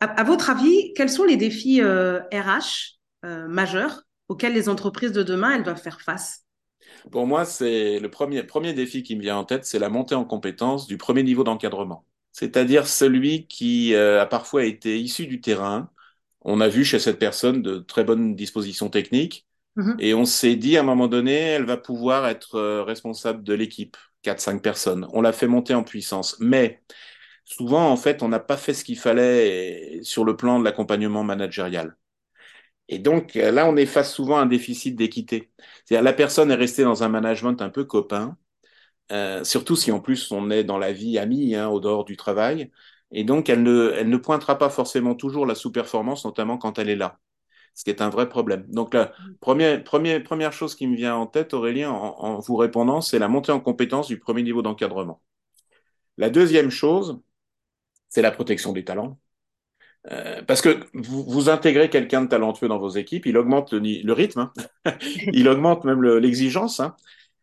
À, 0.00 0.24
votre 0.24 0.48
avis, 0.48 0.94
quels 0.94 1.10
sont 1.10 1.24
les 1.24 1.36
défis 1.36 1.82
RH 1.82 2.98
majeurs 3.22 4.04
auxquelles 4.30 4.54
les 4.54 4.68
entreprises 4.68 5.10
de 5.10 5.24
demain, 5.24 5.56
elles 5.56 5.64
doivent 5.64 5.82
faire 5.82 6.00
face 6.00 6.46
Pour 7.10 7.26
moi, 7.26 7.44
c'est 7.44 7.98
le 7.98 8.08
premier, 8.08 8.44
premier 8.44 8.72
défi 8.72 9.02
qui 9.02 9.16
me 9.16 9.22
vient 9.22 9.36
en 9.36 9.44
tête, 9.44 9.64
c'est 9.64 9.80
la 9.80 9.88
montée 9.88 10.14
en 10.14 10.24
compétence 10.24 10.86
du 10.86 10.96
premier 10.96 11.24
niveau 11.24 11.42
d'encadrement. 11.42 12.06
C'est-à-dire 12.30 12.86
celui 12.86 13.48
qui 13.48 13.92
euh, 13.92 14.22
a 14.22 14.26
parfois 14.26 14.64
été 14.64 15.00
issu 15.00 15.26
du 15.26 15.40
terrain. 15.40 15.90
On 16.42 16.60
a 16.60 16.68
vu 16.68 16.84
chez 16.84 17.00
cette 17.00 17.18
personne 17.18 17.60
de 17.60 17.78
très 17.78 18.04
bonnes 18.04 18.36
dispositions 18.36 18.88
techniques 18.88 19.48
mhm. 19.74 19.96
et 19.98 20.14
on 20.14 20.24
s'est 20.24 20.54
dit 20.54 20.76
à 20.76 20.80
un 20.80 20.84
moment 20.84 21.08
donné, 21.08 21.34
elle 21.34 21.64
va 21.64 21.76
pouvoir 21.76 22.28
être 22.28 22.54
euh, 22.54 22.84
responsable 22.84 23.42
de 23.42 23.52
l'équipe, 23.52 23.96
4-5 24.22 24.60
personnes. 24.60 25.08
On 25.12 25.22
l'a 25.22 25.32
fait 25.32 25.48
monter 25.48 25.74
en 25.74 25.82
puissance. 25.82 26.36
Mais 26.38 26.82
souvent, 27.44 27.90
en 27.90 27.96
fait, 27.96 28.22
on 28.22 28.28
n'a 28.28 28.38
pas 28.38 28.56
fait 28.56 28.74
ce 28.74 28.84
qu'il 28.84 28.98
fallait 28.98 29.98
sur 30.02 30.24
le 30.24 30.36
plan 30.36 30.60
de 30.60 30.64
l'accompagnement 30.64 31.24
managérial. 31.24 31.96
Et 32.90 33.00
donc 33.00 33.34
là, 33.36 33.68
on 33.68 33.76
est 33.76 33.86
face 33.86 34.12
souvent 34.14 34.38
un 34.38 34.46
déficit 34.46 34.96
d'équité. 34.96 35.52
C'est-à-dire 35.86 36.04
la 36.04 36.14
personne 36.14 36.52
est 36.52 36.56
restée 36.56 36.84
dans 36.84 37.04
un 37.04 37.10
management 37.10 37.62
un 37.62 37.70
peu 37.70 37.84
copain, 37.86 38.36
euh, 39.12 39.44
surtout 39.44 39.76
si 39.76 39.92
en 39.92 40.00
plus 40.00 40.30
on 40.32 40.50
est 40.50 40.64
dans 40.64 40.78
la 40.78 40.92
vie 40.92 41.18
amie, 41.18 41.54
hein, 41.56 41.68
au 41.68 41.80
dehors 41.80 42.04
du 42.04 42.16
travail. 42.16 42.70
Et 43.12 43.24
donc 43.24 43.48
elle 43.50 43.62
ne, 43.64 43.92
elle 43.96 44.10
ne 44.10 44.16
pointera 44.18 44.58
pas 44.58 44.70
forcément 44.70 45.14
toujours 45.16 45.46
la 45.46 45.54
sous-performance, 45.56 46.24
notamment 46.24 46.58
quand 46.58 46.78
elle 46.78 46.90
est 46.90 46.96
là. 46.96 47.18
ce 47.74 47.84
qui 47.84 47.90
est 47.90 48.02
un 48.02 48.10
vrai 48.10 48.28
problème. 48.28 48.66
Donc 48.68 48.94
la 48.94 49.12
première, 49.40 49.82
première, 49.84 50.22
première 50.24 50.52
chose 50.52 50.74
qui 50.76 50.86
me 50.88 50.96
vient 50.96 51.16
en 51.16 51.26
tête, 51.26 51.54
Aurélien, 51.54 51.90
en, 51.90 52.16
en 52.20 52.40
vous 52.40 52.56
répondant, 52.56 53.00
c'est 53.02 53.18
la 53.20 53.28
montée 53.28 53.52
en 53.52 53.60
compétence 53.60 54.08
du 54.08 54.18
premier 54.20 54.42
niveau 54.44 54.62
d'encadrement. 54.62 55.22
La 56.18 56.30
deuxième 56.30 56.70
chose, 56.70 57.20
c'est 58.10 58.22
la 58.22 58.32
protection 58.32 58.72
des 58.72 58.84
talents. 58.84 59.18
Euh, 60.10 60.40
parce 60.42 60.62
que 60.62 60.80
vous, 60.94 61.24
vous 61.24 61.50
intégrez 61.50 61.90
quelqu'un 61.90 62.22
de 62.22 62.28
talentueux 62.28 62.68
dans 62.68 62.78
vos 62.78 62.88
équipes, 62.90 63.26
il 63.26 63.36
augmente 63.36 63.72
le, 63.72 63.80
le 64.02 64.12
rythme, 64.12 64.50
hein. 64.86 64.92
il 65.32 65.48
augmente 65.48 65.84
même 65.84 66.02
l'exigence. 66.02 66.80
Hein. 66.80 66.96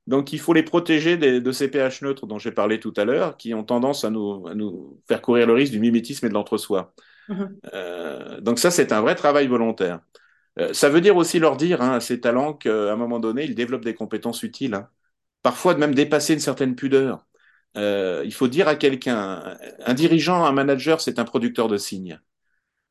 Donc 0.08 0.34
il 0.34 0.39
faut 0.39 0.54
les 0.54 0.63
protéger 0.63 1.17
des, 1.17 1.41
de 1.41 1.52
ces 1.52 1.70
pH 1.70 2.02
neutres 2.02 2.26
dont 2.26 2.39
j'ai 2.39 2.52
parlé 2.52 2.80
tout 2.80 2.93
à 2.98 3.06
l'heure, 3.06 3.38
qui 3.38 3.54
ont 3.54 3.63
tendance 3.63 4.06
à 4.06 4.10
nous, 4.10 4.48
à 4.48 4.56
nous, 4.56 5.00
faire 5.08 5.22
courir 5.22 5.46
le 5.48 5.54
risque 5.54 5.74
du 5.74 5.80
mimétisme 5.80 6.26
et 6.26 6.30
de 6.30 6.34
l'entre-soi. 6.34 6.93
Mmh. 7.28 7.46
Euh, 7.74 8.41
donc 8.41 8.58
ça, 8.60 8.72
c'est 8.72 8.91
un 8.91 9.02
vrai 9.02 9.15
travail 9.15 9.48
volontaire. 9.48 10.00
Euh, 10.60 10.74
ça 10.74 10.89
veut 10.89 11.02
dire 11.02 11.17
aussi 11.17 11.39
leur 11.39 11.58
dire 11.58 11.82
hein, 11.82 11.93
à 11.93 12.00
ces 12.00 12.22
talents 12.22 12.54
qu'à 12.54 12.93
un 12.93 12.96
moment 12.96 13.20
donné, 13.20 13.46
ils 13.46 13.56
développent 13.56 13.86
des 13.86 13.96
compétences 13.96 14.43
utiles. 14.43 14.88
Parfois, 15.43 15.74
de 15.76 15.80
même 15.80 15.96
dépasser 15.96 16.34
une 16.34 16.39
certaine 16.39 16.76
pudeur. 16.76 17.26
Il 17.76 18.34
faut 18.34 18.48
dire 18.48 18.67
à 18.67 18.76
quelqu'un, 18.76 19.58
un 19.86 19.93
dirigeant, 19.93 20.46
un 20.46 20.52
manager, 20.52 21.00
c'est 21.02 21.20
un 21.20 21.26
producteur 21.26 21.67
de 21.67 21.78
signes. 21.78 22.20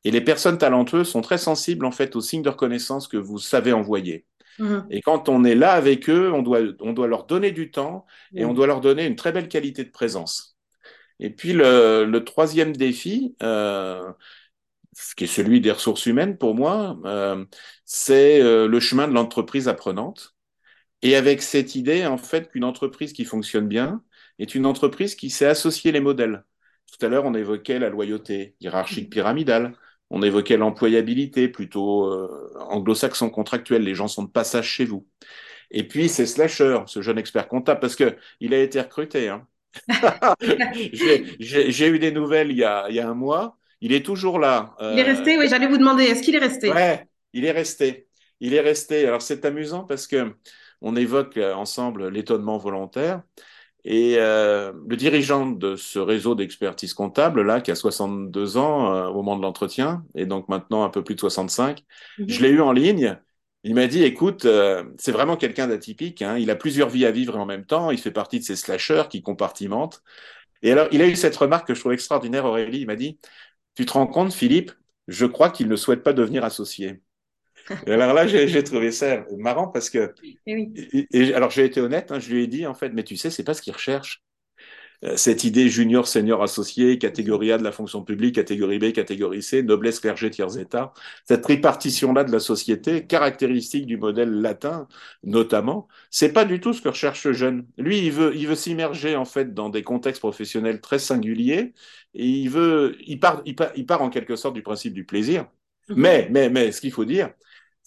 Et 0.07 0.11
les 0.11 0.21
personnes 0.21 0.57
talentueuses 0.57 1.09
sont 1.09 1.19
très 1.19 1.37
sensibles 1.37 1.85
en 1.85 1.91
fait 1.91 2.15
aux 2.15 2.21
signes 2.21 2.41
de 2.41 2.47
reconnaissance 2.47 3.09
que 3.09 3.17
vous 3.17 3.39
savez 3.39 3.73
envoyer. 3.73 4.25
Mmh. 4.57 4.77
Et 4.89 5.01
quand 5.01 5.27
on 5.27 5.43
est 5.43 5.53
là 5.53 5.73
avec 5.73 6.09
eux, 6.09 6.31
on 6.31 6.41
doit, 6.41 6.61
on 6.79 6.93
doit 6.93 7.07
leur 7.07 7.25
donner 7.25 7.51
du 7.51 7.71
temps 7.71 8.05
et 8.33 8.45
mmh. 8.45 8.49
on 8.49 8.53
doit 8.53 8.67
leur 8.67 8.79
donner 8.79 9.05
une 9.05 9.17
très 9.17 9.33
belle 9.33 9.49
qualité 9.49 9.83
de 9.83 9.89
présence. 9.89 10.57
Et 11.19 11.29
puis 11.29 11.51
le, 11.51 12.05
le 12.05 12.23
troisième 12.23 12.73
défi, 12.73 13.35
euh, 13.43 14.09
qui 15.17 15.25
est 15.25 15.27
celui 15.27 15.59
des 15.59 15.71
ressources 15.71 16.05
humaines 16.05 16.37
pour 16.37 16.55
moi, 16.55 16.97
euh, 17.03 17.43
c'est 17.83 18.41
euh, 18.41 18.65
le 18.69 18.79
chemin 18.79 19.09
de 19.09 19.13
l'entreprise 19.13 19.67
apprenante. 19.67 20.37
Et 21.01 21.17
avec 21.17 21.41
cette 21.41 21.75
idée, 21.75 22.05
en 22.05 22.17
fait, 22.17 22.49
qu'une 22.49 22.63
entreprise 22.63 23.11
qui 23.11 23.25
fonctionne 23.25 23.67
bien 23.67 24.01
est 24.39 24.55
une 24.55 24.65
entreprise 24.65 25.15
qui 25.15 25.29
sait 25.31 25.47
associer 25.47 25.91
les 25.91 25.99
modèles. 25.99 26.45
Tout 26.97 27.05
à 27.05 27.09
l'heure, 27.09 27.25
on 27.25 27.33
évoquait 27.33 27.77
la 27.77 27.89
loyauté 27.89 28.55
hiérarchique 28.61 29.11
pyramidale. 29.11 29.73
On 30.09 30.21
évoquait 30.21 30.57
l'employabilité 30.57 31.47
plutôt 31.47 32.05
euh, 32.05 32.53
anglo-saxon 32.69 33.29
contractuel. 33.29 33.83
Les 33.83 33.95
gens 33.95 34.07
sont 34.07 34.23
de 34.23 34.29
passage 34.29 34.69
chez 34.69 34.85
vous. 34.85 35.05
Et 35.69 35.85
puis, 35.87 36.07
c'est 36.07 36.25
Slasher, 36.25 36.79
ce 36.85 37.01
jeune 37.01 37.17
expert 37.17 37.47
comptable, 37.47 37.81
parce 37.81 37.95
que 37.95 38.15
il 38.39 38.53
a 38.53 38.59
été 38.59 38.79
recruté. 38.79 39.29
Hein. 39.29 39.45
J'ai 41.39 41.87
eu 41.87 41.99
des 41.99 42.11
nouvelles 42.11 42.51
il 42.51 42.57
y, 42.57 42.63
a, 42.63 42.87
il 42.89 42.95
y 42.95 42.99
a 42.99 43.09
un 43.09 43.13
mois. 43.13 43.57
Il 43.81 43.91
est 43.93 44.05
toujours 44.05 44.39
là. 44.39 44.75
Il 44.79 44.97
est 44.97 45.03
resté, 45.03 45.37
oui, 45.37 45.47
j'allais 45.49 45.67
vous 45.67 45.77
demander, 45.77 46.03
est-ce 46.05 46.23
qu'il 46.23 46.35
est 46.35 46.39
resté? 46.39 46.71
Ouais, 46.71 47.05
il 47.33 47.45
est 47.45 47.51
resté. 47.51 48.07
Il 48.39 48.53
est 48.53 48.61
resté. 48.61 49.05
Alors, 49.05 49.21
c'est 49.21 49.45
amusant 49.45 49.83
parce 49.83 50.07
que 50.07 50.33
on 50.81 50.95
évoque 50.95 51.37
ensemble 51.37 52.07
l'étonnement 52.07 52.57
volontaire. 52.57 53.21
Et 53.89 54.15
euh, 54.17 54.73
le 54.85 54.97
dirigeant 54.97 55.47
de 55.47 55.77
ce 55.77 55.97
réseau 55.97 56.35
d'expertise 56.35 56.93
comptable, 56.93 57.41
là, 57.41 57.61
qui 57.61 57.71
a 57.71 57.75
62 57.75 58.57
ans 58.57 58.93
euh, 58.93 59.07
au 59.07 59.13
moment 59.13 59.37
de 59.37 59.41
l'entretien, 59.41 60.03
et 60.13 60.25
donc 60.25 60.49
maintenant 60.49 60.83
un 60.83 60.89
peu 60.89 61.05
plus 61.05 61.15
de 61.15 61.21
65, 61.21 61.85
mm 62.17 62.25
-hmm. 62.25 62.29
je 62.29 62.41
l'ai 62.41 62.49
eu 62.49 62.59
en 62.61 62.73
ligne. 62.73 63.17
Il 63.63 63.75
m'a 63.75 63.87
dit, 63.87 64.03
écoute, 64.03 64.43
euh, 64.45 64.83
c'est 64.97 65.13
vraiment 65.13 65.37
quelqu'un 65.37 65.67
d'atypique. 65.67 66.21
Hein. 66.21 66.37
Il 66.37 66.49
a 66.51 66.55
plusieurs 66.55 66.89
vies 66.89 67.05
à 67.05 67.11
vivre 67.11 67.37
en 67.37 67.45
même 67.45 67.65
temps. 67.65 67.89
Il 67.91 67.97
fait 67.97 68.11
partie 68.11 68.39
de 68.39 68.43
ces 68.43 68.57
slashers 68.57 69.05
qui 69.09 69.21
compartimentent. 69.21 70.03
Et 70.63 70.71
alors, 70.73 70.87
il 70.91 71.01
a 71.01 71.07
eu 71.07 71.15
cette 71.15 71.35
remarque 71.37 71.67
que 71.67 71.73
je 71.75 71.79
trouve 71.79 71.93
extraordinaire, 71.93 72.45
Aurélie. 72.45 72.81
Il 72.81 72.87
m'a 72.87 72.95
dit, 72.95 73.19
tu 73.75 73.85
te 73.85 73.93
rends 73.93 74.07
compte, 74.07 74.33
Philippe, 74.33 74.71
je 75.07 75.25
crois 75.25 75.49
qu'il 75.49 75.67
ne 75.69 75.75
souhaite 75.77 76.03
pas 76.03 76.13
devenir 76.13 76.43
associé. 76.43 77.01
Et 77.85 77.91
alors 77.91 78.13
là, 78.13 78.27
j'ai 78.27 78.63
trouvé 78.63 78.91
ça 78.91 79.25
marrant 79.37 79.67
parce 79.67 79.89
que. 79.89 80.13
Et 80.45 80.55
oui. 80.55 81.07
et, 81.11 81.33
alors, 81.33 81.49
j'ai 81.49 81.65
été 81.65 81.81
honnête, 81.81 82.11
hein, 82.11 82.19
je 82.19 82.31
lui 82.31 82.43
ai 82.43 82.47
dit, 82.47 82.65
en 82.65 82.73
fait, 82.73 82.89
mais 82.89 83.03
tu 83.03 83.17
sais, 83.17 83.29
c'est 83.29 83.43
pas 83.43 83.53
ce 83.53 83.61
qu'il 83.61 83.73
recherche. 83.73 84.21
Euh, 85.03 85.15
cette 85.15 85.43
idée 85.43 85.69
junior, 85.69 86.07
senior, 86.07 86.41
associé, 86.41 86.97
catégorie 86.97 87.51
A 87.51 87.59
de 87.59 87.63
la 87.63 87.71
fonction 87.71 88.03
publique, 88.03 88.33
catégorie 88.33 88.79
B, 88.79 88.91
catégorie 88.93 89.43
C, 89.43 89.61
noblesse, 89.61 89.99
clergé, 89.99 90.31
tiers 90.31 90.57
état, 90.57 90.91
cette 91.23 91.45
répartition-là 91.45 92.23
de 92.23 92.31
la 92.31 92.39
société, 92.39 93.05
caractéristique 93.05 93.85
du 93.85 93.97
modèle 93.97 94.31
latin, 94.31 94.87
notamment, 95.23 95.87
c'est 96.09 96.33
pas 96.33 96.45
du 96.45 96.59
tout 96.59 96.73
ce 96.73 96.81
que 96.81 96.89
recherche 96.89 97.21
ce 97.21 97.31
jeune. 97.31 97.67
Lui, 97.77 97.99
il 97.99 98.11
veut, 98.11 98.35
il 98.35 98.47
veut 98.47 98.55
s'immerger, 98.55 99.15
en 99.15 99.25
fait, 99.25 99.53
dans 99.53 99.69
des 99.69 99.83
contextes 99.83 100.19
professionnels 100.19 100.81
très 100.81 100.97
singuliers, 100.97 101.73
et 102.15 102.25
il 102.25 102.49
veut, 102.49 102.97
il 103.05 103.19
part, 103.19 103.43
il 103.45 103.55
part, 103.55 103.71
il 103.75 103.85
part 103.85 104.01
en 104.01 104.09
quelque 104.09 104.35
sorte 104.35 104.55
du 104.55 104.63
principe 104.63 104.93
du 104.93 105.05
plaisir. 105.05 105.43
Mm-hmm. 105.89 105.93
Mais, 105.95 106.27
mais, 106.31 106.49
mais, 106.49 106.71
ce 106.71 106.81
qu'il 106.81 106.91
faut 106.91 107.05
dire, 107.05 107.29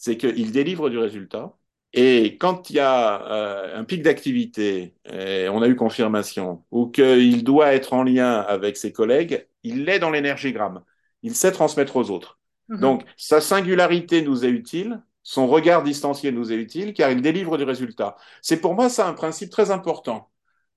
c'est 0.01 0.17
qu'il 0.17 0.51
délivre 0.51 0.89
du 0.89 0.97
résultat. 0.99 1.55
Et 1.93 2.39
quand 2.39 2.71
il 2.71 2.77
y 2.77 2.81
a 2.81 3.23
euh, 3.31 3.79
un 3.81 3.85
pic 3.85 4.03
d'activité, 4.03 4.95
on 5.07 5.61
a 5.61 5.69
eu 5.69 5.77
confirmation, 5.77 6.65
ou 6.71 6.87
qu'il 6.87 7.45
doit 7.45 7.75
être 7.75 7.93
en 7.93 8.03
lien 8.03 8.41
avec 8.41 8.77
ses 8.77 8.93
collègues, 8.93 9.47
il 9.63 9.85
l'est 9.85 9.99
dans 9.99 10.11
l'énergégramme. 10.11 10.83
Il 11.23 11.35
sait 11.35 11.53
transmettre 11.53 11.97
aux 11.97 12.11
autres. 12.11 12.39
Mmh. 12.69 12.81
Donc, 12.81 13.05
sa 13.17 13.41
singularité 13.43 14.23
nous 14.23 14.45
est 14.45 14.49
utile, 14.49 15.03
son 15.23 15.47
regard 15.47 15.83
distancié 15.83 16.33
nous 16.33 16.51
est 16.51 16.57
utile, 16.57 16.95
car 16.95 17.11
il 17.11 17.21
délivre 17.21 17.59
du 17.59 17.65
résultat. 17.65 18.17
C'est 18.41 18.61
pour 18.61 18.75
moi 18.75 18.89
ça 18.89 19.07
un 19.07 19.13
principe 19.13 19.51
très 19.51 19.71
important. 19.71 20.31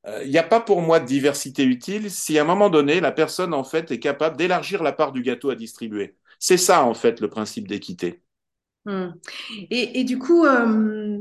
Euh, 0.06 0.22
il 0.26 0.32
n'y 0.32 0.38
a 0.38 0.44
pas 0.44 0.60
pour 0.60 0.82
moi 0.82 1.00
de 1.00 1.06
diversité 1.06 1.64
utile 1.64 2.12
si 2.12 2.38
à 2.38 2.42
un 2.42 2.46
moment 2.46 2.70
donné, 2.70 3.00
la 3.00 3.14
personne, 3.14 3.54
en 3.54 3.64
fait, 3.64 3.90
est 3.92 4.00
capable 4.00 4.36
d'élargir 4.36 4.84
la 4.84 4.92
part 4.92 5.14
du 5.14 5.22
gâteau 5.22 5.50
à 5.50 5.56
distribuer. 5.56 6.18
C'est 6.40 6.58
ça, 6.58 6.84
en 6.84 6.94
fait, 6.94 7.22
le 7.22 7.30
principe 7.30 7.68
d'équité. 7.70 8.22
Hmm. 8.86 9.12
Et, 9.70 10.00
et, 10.00 10.04
du 10.04 10.18
coup, 10.20 10.46
euh, 10.46 11.20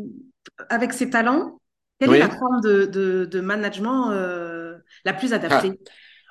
avec 0.69 0.93
ces 0.93 1.11
talents, 1.11 1.59
quelle 1.99 2.11
oui. 2.11 2.17
est 2.17 2.21
la 2.21 2.31
forme 2.31 2.61
de, 2.63 2.87
de, 2.87 3.25
de 3.25 3.41
management 3.41 4.11
euh, 4.11 4.79
la 5.05 5.13
plus 5.13 5.33
adaptée? 5.33 5.79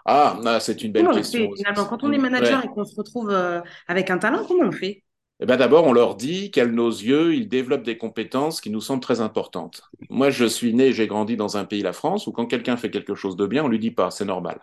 Ah, 0.05 0.39
ah 0.45 0.59
c'est 0.59 0.83
une 0.83 0.91
belle 0.91 1.05
comment 1.05 1.15
question. 1.15 1.45
On 1.45 1.51
fait, 1.51 1.57
finalement, 1.57 1.85
quand 1.85 2.03
on 2.03 2.11
est 2.11 2.17
manager 2.17 2.59
ouais. 2.59 2.65
et 2.65 2.69
qu'on 2.73 2.83
se 2.83 2.95
retrouve 2.95 3.29
euh, 3.29 3.61
avec 3.87 4.09
un 4.09 4.17
talent, 4.17 4.43
comment 4.45 4.67
on 4.67 4.71
fait? 4.71 5.03
Eh 5.39 5.45
ben 5.45 5.57
D'abord, 5.57 5.85
on 5.85 5.93
leur 5.93 6.15
dit 6.15 6.51
qu'à 6.51 6.65
nos 6.65 6.89
yeux, 6.89 7.33
ils 7.33 7.47
développent 7.47 7.83
des 7.83 7.97
compétences 7.97 8.61
qui 8.61 8.69
nous 8.69 8.81
semblent 8.81 9.01
très 9.01 9.21
importantes. 9.21 9.81
Moi, 10.09 10.29
je 10.29 10.45
suis 10.45 10.73
né, 10.73 10.91
j'ai 10.93 11.07
grandi 11.07 11.35
dans 11.35 11.57
un 11.57 11.65
pays, 11.65 11.81
la 11.81 11.93
France, 11.93 12.27
où 12.27 12.31
quand 12.31 12.45
quelqu'un 12.45 12.77
fait 12.77 12.91
quelque 12.91 13.15
chose 13.15 13.35
de 13.35 13.47
bien, 13.47 13.63
on 13.63 13.67
lui 13.67 13.79
dit 13.79 13.91
pas, 13.91 14.11
c'est 14.11 14.25
normal. 14.25 14.59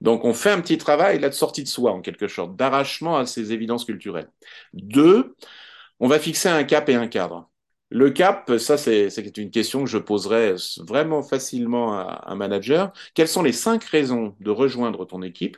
Donc, 0.00 0.24
on 0.24 0.32
fait 0.32 0.50
un 0.50 0.60
petit 0.60 0.78
travail 0.78 1.18
là 1.18 1.28
de 1.28 1.34
sortie 1.34 1.64
de 1.64 1.68
soi, 1.68 1.92
en 1.92 2.02
quelque 2.02 2.28
sorte, 2.28 2.54
d'arrachement 2.56 3.16
à 3.16 3.26
ces 3.26 3.52
évidences 3.52 3.84
culturelles. 3.84 4.30
Deux, 4.74 5.34
on 6.00 6.08
va 6.08 6.18
fixer 6.18 6.48
un 6.48 6.64
cap 6.64 6.88
et 6.88 6.94
un 6.94 7.08
cadre. 7.08 7.50
Le 7.90 8.10
cap, 8.10 8.50
ça 8.58 8.76
c'est 8.78 9.36
une 9.38 9.50
question 9.50 9.84
que 9.84 9.90
je 9.90 9.98
poserais 9.98 10.56
vraiment 10.78 11.22
facilement 11.22 11.94
à 11.94 12.24
un 12.26 12.34
manager. 12.34 12.92
Quelles 13.14 13.28
sont 13.28 13.42
les 13.42 13.52
cinq 13.52 13.84
raisons 13.84 14.34
de 14.40 14.50
rejoindre 14.50 15.04
ton 15.06 15.22
équipe 15.22 15.56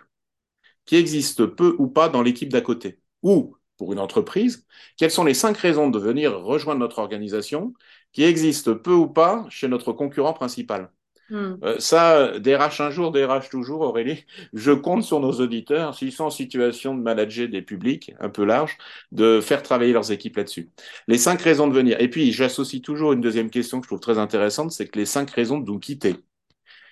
qui 0.87 0.96
existent 0.96 1.46
peu 1.48 1.77
ou 1.79 1.88
pas 1.88 2.09
dans 2.09 2.22
l'équipe 2.22 2.51
d'à 2.51 2.61
côté? 2.61 3.01
Ou, 3.22 3.57
pour 3.77 3.92
une 3.92 4.01
entreprise, 4.01 4.66
quelles 4.96 5.11
sont 5.11 5.24
les 5.24 5.35
cinq 5.35 5.57
raisons 5.59 5.90
de 5.90 5.98
venir 5.98 6.38
rejoindre 6.40 6.81
notre 6.81 6.98
organisation 6.98 7.74
qui 8.12 8.24
existent 8.24 8.74
peu 8.77 8.92
ou 8.94 9.09
pas 9.09 9.46
chez 9.51 9.68
notre 9.68 9.92
concurrent 9.92 10.35
principal? 10.35 10.90
Hmm. 11.31 11.57
Euh, 11.62 11.79
ça, 11.79 12.38
DRH 12.38 12.81
un 12.81 12.91
jour, 12.91 13.12
DRH 13.12 13.51
toujours, 13.51 13.83
Aurélie. 13.83 14.25
Je 14.53 14.73
compte 14.73 15.05
sur 15.05 15.21
nos 15.21 15.33
auditeurs, 15.33 15.95
s'ils 15.95 16.12
sont 16.12 16.25
en 16.25 16.31
situation 16.31 16.95
de 16.95 17.03
manager 17.03 17.49
des 17.49 17.62
publics 17.62 18.12
un 18.21 18.31
peu 18.31 18.45
larges, 18.45 18.79
de 19.12 19.41
faire 19.41 19.62
travailler 19.62 19.93
leurs 19.93 20.11
équipes 20.11 20.37
là-dessus. 20.37 20.71
Les 21.07 21.19
cinq 21.19 21.43
raisons 21.43 21.69
de 21.69 21.75
venir. 21.75 22.01
Et 22.01 22.09
puis, 22.09 22.33
j'associe 22.33 22.81
toujours 22.81 23.12
une 23.12 23.21
deuxième 23.21 23.51
question 23.51 23.81
que 23.81 23.85
je 23.85 23.88
trouve 23.88 24.01
très 24.01 24.19
intéressante, 24.19 24.73
c'est 24.73 24.88
que 24.88 24.99
les 24.99 25.07
cinq 25.07 25.31
raisons 25.31 25.59
de 25.59 25.67
nous 25.67 25.79
quitter. 25.79 26.17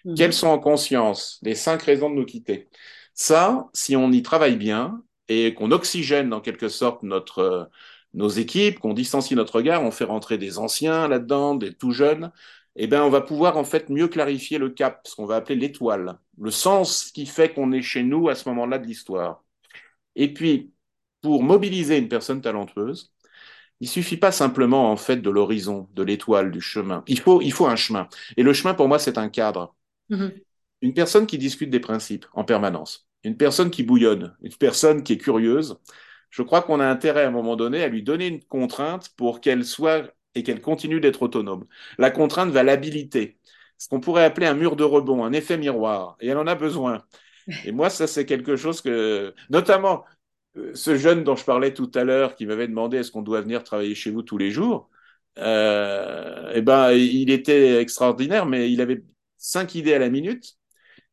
Hmm. 0.05 0.15
Quelles 0.15 0.35
sont 0.35 0.49
en 0.49 0.59
conscience 0.59 1.39
les 1.43 1.55
cinq 1.55 1.83
raisons 1.83 2.11
de 2.11 2.17
nous 2.17 2.27
quitter 2.27 2.69
Ça, 3.15 3.69
si 3.73 3.97
on 3.97 4.13
y 4.13 4.23
travaille 4.23 4.57
bien 4.57 5.03
et 5.29 5.55
qu'on 5.55 5.71
oxygène 5.71 6.33
en 6.33 6.41
quelque 6.41 6.69
sorte 6.69 7.03
notre 7.03 7.39
euh, 7.39 7.65
nos 8.17 8.29
équipes, 8.29 8.79
qu'on 8.79 8.95
distancie 8.95 9.35
notre 9.37 9.57
regard, 9.57 9.83
on 9.83 9.91
fait 9.91 10.05
rentrer 10.05 10.39
des 10.39 10.59
anciens 10.59 11.07
là-dedans, 11.07 11.55
des 11.55 11.75
tout 11.75 11.93
jeunes, 11.93 12.33
eh 12.77 12.87
ben, 12.87 13.03
on 13.03 13.11
va 13.11 13.21
pouvoir 13.23 13.57
en 13.57 13.65
fait 13.65 13.89
mieux 13.89 14.09
clarifier 14.09 14.59
le 14.59 14.71
cap, 14.71 15.01
ce 15.07 15.17
qu'on 15.17 15.27
va 15.27 15.37
appeler 15.37 15.57
l'étoile, 15.57 16.19
le 16.39 16.51
sens 16.51 17.11
qui 17.11 17.27
fait 17.27 17.53
qu'on 17.55 17.73
est 17.73 17.83
chez 17.83 18.03
nous 18.03 18.29
à 18.29 18.35
ce 18.35 18.49
moment-là 18.51 18.79
de 18.79 18.87
l'histoire. 18.87 19.45
Et 20.15 20.33
puis, 20.33 20.73
pour 21.23 21.43
mobiliser 21.43 21.99
une 21.99 22.09
personne 22.09 22.41
talentueuse, 22.41 23.13
il 23.81 23.89
suffit 23.89 24.17
pas 24.17 24.33
simplement 24.33 24.91
en 24.91 24.97
fait 24.97 25.17
de 25.19 25.31
l'horizon, 25.31 25.89
de 25.95 26.03
l'étoile, 26.03 26.51
du 26.51 26.61
chemin. 26.61 27.03
Il 27.07 27.21
faut, 27.21 27.43
il 27.43 27.53
faut 27.53 27.67
un 27.67 27.77
chemin. 27.77 28.09
Et 28.37 28.43
le 28.43 28.53
chemin, 28.53 28.75
pour 28.75 28.89
moi, 28.89 28.99
c'est 28.99 29.19
un 29.19 29.29
cadre. 29.29 29.75
Mmh. 30.09 30.29
Une 30.83 30.95
personne 30.95 31.27
qui 31.27 31.39
discute 31.39 31.71
des 31.71 31.81
principes 31.81 32.27
en 32.33 32.45
permanence, 32.45 33.09
une 33.25 33.37
personne 33.37 33.71
qui 33.71 33.83
bouillonne, 33.83 34.37
une 34.43 34.55
personne 34.55 35.03
qui 35.03 35.15
est 35.15 35.19
curieuse, 35.19 35.79
je 36.31 36.43
crois 36.43 36.63
qu'on 36.63 36.81
a 36.81 36.87
intérêt 36.87 37.25
à 37.25 37.29
un 37.29 37.33
moment 37.33 37.57
donné 37.57 37.83
à 37.83 37.89
lui 37.89 38.03
donner 38.03 38.27
une 38.27 38.45
contrainte 38.45 39.11
pour 39.17 39.41
qu'elle 39.41 39.65
soit 39.65 40.13
et 40.37 40.43
qu'elle 40.45 40.61
continue 40.61 41.01
d'être 41.01 41.23
autonome. 41.23 41.67
La 41.99 42.11
contrainte 42.11 42.51
va 42.51 42.63
l'habiliter. 42.63 43.39
Ce 43.79 43.89
qu'on 43.89 44.01
pourrait 44.01 44.25
appeler 44.25 44.47
un 44.47 44.55
mur 44.55 44.77
de 44.77 44.85
rebond, 44.85 45.25
un 45.25 45.33
effet 45.33 45.59
miroir. 45.59 46.17
Et 46.21 46.29
elle 46.29 46.39
en 46.39 46.47
a 46.47 46.55
besoin. 46.55 47.05
Et 47.65 47.73
moi, 47.73 47.91
ça, 47.91 48.07
c'est 48.07 48.27
quelque 48.27 48.57
chose 48.57 48.81
que, 48.81 49.35
notamment, 49.51 50.05
ce 50.75 50.97
jeune 50.97 51.25
dont 51.25 51.37
je 51.37 51.45
parlais 51.45 51.75
tout 51.75 51.91
à 51.95 52.05
l'heure, 52.05 52.35
qui 52.37 52.47
m'avait 52.47 52.69
demandé 52.69 52.99
est-ce 52.99 53.11
qu'on 53.11 53.23
doit 53.23 53.41
venir 53.41 53.65
travailler 53.65 53.95
chez 53.95 54.11
vous 54.11 54.23
tous 54.23 54.39
les 54.39 54.51
jours, 54.51 54.91
euh, 55.39 56.53
eh 56.55 56.63
ben, 56.63 56.93
il 56.93 57.31
était 57.31 57.81
extraordinaire, 57.81 58.47
mais 58.47 58.71
il 58.71 58.81
avait 58.81 59.03
cinq 59.39 59.75
idées 59.75 59.95
à 59.95 59.99
la 59.99 60.11
minute. 60.11 60.57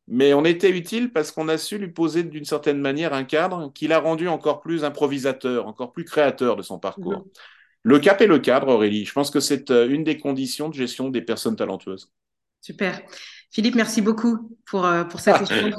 Mais 0.07 0.33
on 0.33 0.43
était 0.43 0.69
utile 0.69 1.13
parce 1.13 1.31
qu'on 1.31 1.47
a 1.47 1.57
su 1.57 1.77
lui 1.77 1.88
poser 1.88 2.23
d'une 2.23 2.43
certaine 2.43 2.79
manière 2.79 3.13
un 3.13 3.23
cadre 3.23 3.71
qui 3.73 3.88
l'a 3.88 3.99
rendu 3.99 4.27
encore 4.27 4.59
plus 4.59 4.83
improvisateur, 4.83 5.65
encore 5.65 5.93
plus 5.93 6.03
créateur 6.03 6.57
de 6.57 6.62
son 6.62 6.77
parcours. 6.77 7.19
Mhm. 7.19 7.31
Le 7.83 7.99
cap 7.99 8.21
et 8.21 8.27
le 8.27 8.39
cadre, 8.39 8.69
Aurélie. 8.69 9.05
Je 9.05 9.11
pense 9.11 9.29
que 9.29 9.39
c'est 9.39 9.69
euh, 9.69 9.89
une 9.89 10.03
des 10.03 10.17
conditions 10.17 10.69
de 10.69 10.73
gestion 10.73 11.09
des 11.09 11.21
personnes 11.21 11.55
talentueuses. 11.55 12.09
Super. 12.61 13.01
Philippe, 13.51 13.75
merci 13.75 14.01
beaucoup 14.01 14.57
pour, 14.65 14.85
euh, 14.85 15.03
pour 15.03 15.19
cette 15.19 15.41
échange. 15.51 15.73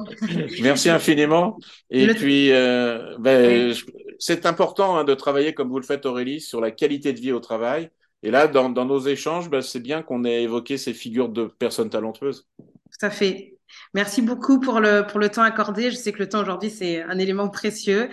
merci 0.61 0.91
infiniment. 0.91 1.59
Et 1.91 2.07
puis, 2.09 2.53
euh, 2.53 3.17
ben, 3.19 3.75
c'est 4.19 4.47
important 4.47 4.97
hein, 4.97 5.05
de 5.05 5.15
travailler, 5.15 5.55
comme 5.55 5.71
vous 5.71 5.81
le 5.81 5.85
faites, 5.85 6.07
Aurélie, 6.07 6.41
sur 6.41 6.61
la 6.61 6.71
qualité 6.71 7.13
de 7.13 7.21
vie 7.21 7.33
au 7.33 7.41
travail. 7.41 7.91
Et 8.23 8.31
là, 8.31 8.49
dans, 8.49 8.69
dans 8.69 8.85
nos 8.85 9.01
échanges, 9.01 9.51
ben, 9.51 9.63
c'est 9.63 9.81
bien 9.81 10.03
qu'on 10.03 10.25
ait 10.25 10.43
évoqué 10.43 10.77
ces 10.77 10.93
figures 10.93 11.31
de 11.31 11.47
personnes 11.47 11.91
talentueuses. 11.91 12.47
Tout 12.59 13.07
à 13.07 13.11
fait. 13.11 13.57
Merci 13.93 14.23
beaucoup 14.23 14.61
pour 14.61 14.79
le, 14.79 15.07
pour 15.07 15.19
le 15.19 15.29
temps 15.29 15.43
accordé. 15.43 15.91
Je 15.91 15.97
sais 15.97 16.13
que 16.13 16.19
le 16.19 16.29
temps 16.29 16.43
aujourd'hui, 16.43 16.71
c'est 16.71 17.03
un 17.03 17.19
élément 17.19 17.49
précieux. 17.49 18.09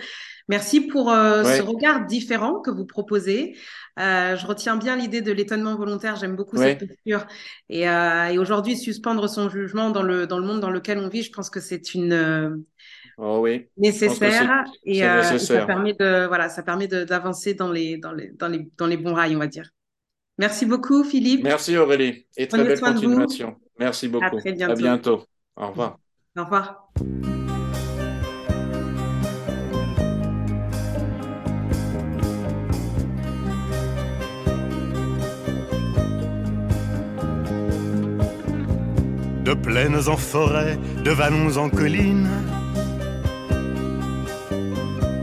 Merci 0.52 0.82
pour 0.82 1.10
euh, 1.10 1.44
ce 1.44 1.62
regard 1.62 2.04
différent 2.04 2.60
que 2.60 2.70
vous 2.70 2.84
proposez. 2.84 3.56
Euh, 3.98 4.36
je 4.36 4.46
retiens 4.46 4.76
bien 4.76 4.96
l'idée 4.96 5.22
de 5.22 5.32
l'étonnement 5.32 5.76
volontaire. 5.76 6.16
J'aime 6.16 6.36
beaucoup 6.36 6.58
cette 6.58 6.86
posture. 6.86 7.26
Et, 7.70 7.88
euh, 7.88 8.26
et 8.26 8.36
aujourd'hui, 8.36 8.76
suspendre 8.76 9.30
son 9.30 9.48
jugement 9.48 9.88
dans 9.88 10.02
le, 10.02 10.26
dans 10.26 10.38
le 10.38 10.46
monde 10.46 10.60
dans 10.60 10.68
lequel 10.68 10.98
on 10.98 11.08
vit, 11.08 11.22
je 11.22 11.32
pense 11.32 11.48
que 11.48 11.58
c'est 11.58 11.94
une 11.94 12.62
oh 13.16 13.38
oui. 13.40 13.66
nécessaire. 13.78 14.64
Et, 14.84 15.00
ça 15.38 15.64
permet 15.64 15.94
de 15.94 16.26
voilà, 16.26 16.50
ça 16.50 16.62
permet 16.62 16.86
d'avancer 16.86 17.54
dans 17.54 17.72
les, 17.72 17.96
dans, 17.96 18.12
les, 18.12 18.28
dans, 18.32 18.48
les, 18.48 18.68
dans 18.76 18.86
les 18.86 18.98
bons 18.98 19.14
rails, 19.14 19.34
on 19.34 19.38
va 19.38 19.46
dire. 19.46 19.70
Merci 20.36 20.66
beaucoup, 20.66 21.02
Philippe. 21.02 21.44
Merci 21.44 21.78
Aurélie 21.78 22.26
et 22.36 22.46
très 22.46 22.62
belle 22.62 22.80
continuation. 22.80 23.56
Merci 23.78 24.08
beaucoup. 24.08 24.36
À, 24.36 24.40
très 24.40 24.52
bientôt. 24.52 24.72
à 24.72 24.76
bientôt. 24.76 25.24
Au 25.56 25.68
revoir. 25.68 25.98
Au 26.36 26.44
revoir. 26.44 26.92
Plaines 39.72 40.06
en 40.06 40.18
forêt, 40.18 40.78
de 41.02 41.10
vallons 41.10 41.56
en 41.56 41.70
collines, 41.70 42.28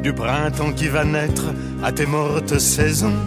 du 0.02 0.12
printemps 0.12 0.74
qui 0.74 0.88
va 0.88 1.06
naître 1.06 1.48
à 1.84 1.92
tes 1.92 2.08
mortes 2.08 2.58
saisons 2.58 3.20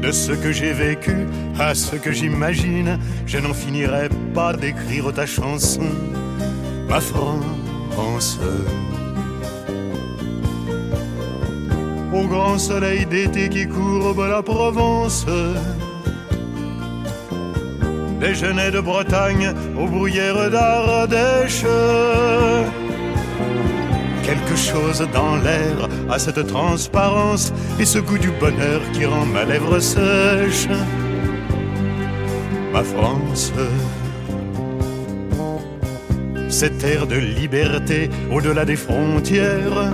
de 0.00 0.10
ce 0.10 0.32
que 0.32 0.52
j'ai 0.52 0.72
vécu 0.72 1.26
à 1.58 1.74
ce 1.74 1.96
que 1.96 2.12
j'imagine, 2.12 2.98
je 3.26 3.36
n'en 3.38 3.52
finirai 3.52 4.08
pas 4.34 4.54
d'écrire 4.54 5.12
ta 5.12 5.26
chanson, 5.26 5.90
ma 6.88 7.00
France. 7.00 8.38
Au 12.14 12.26
grand 12.26 12.58
soleil 12.58 13.04
d'été 13.04 13.50
qui 13.50 13.66
courbe 13.68 14.24
la 14.26 14.42
Provence, 14.42 15.26
des 18.24 18.34
genêts 18.34 18.70
de 18.70 18.80
Bretagne 18.80 19.52
aux 19.78 19.86
bruyères 19.86 20.50
d'Ardèche. 20.50 21.66
Quelque 24.22 24.56
chose 24.56 25.06
dans 25.12 25.36
l'air 25.36 25.76
à 26.08 26.18
cette 26.18 26.46
transparence 26.46 27.52
et 27.78 27.84
ce 27.84 27.98
goût 27.98 28.16
du 28.16 28.30
bonheur 28.30 28.80
qui 28.94 29.04
rend 29.04 29.26
ma 29.26 29.44
lèvre 29.44 29.78
sèche. 29.78 30.68
Ma 32.72 32.82
France, 32.82 33.52
cette 36.48 36.82
air 36.82 37.06
de 37.06 37.16
liberté 37.16 38.08
au-delà 38.32 38.64
des 38.64 38.76
frontières, 38.76 39.92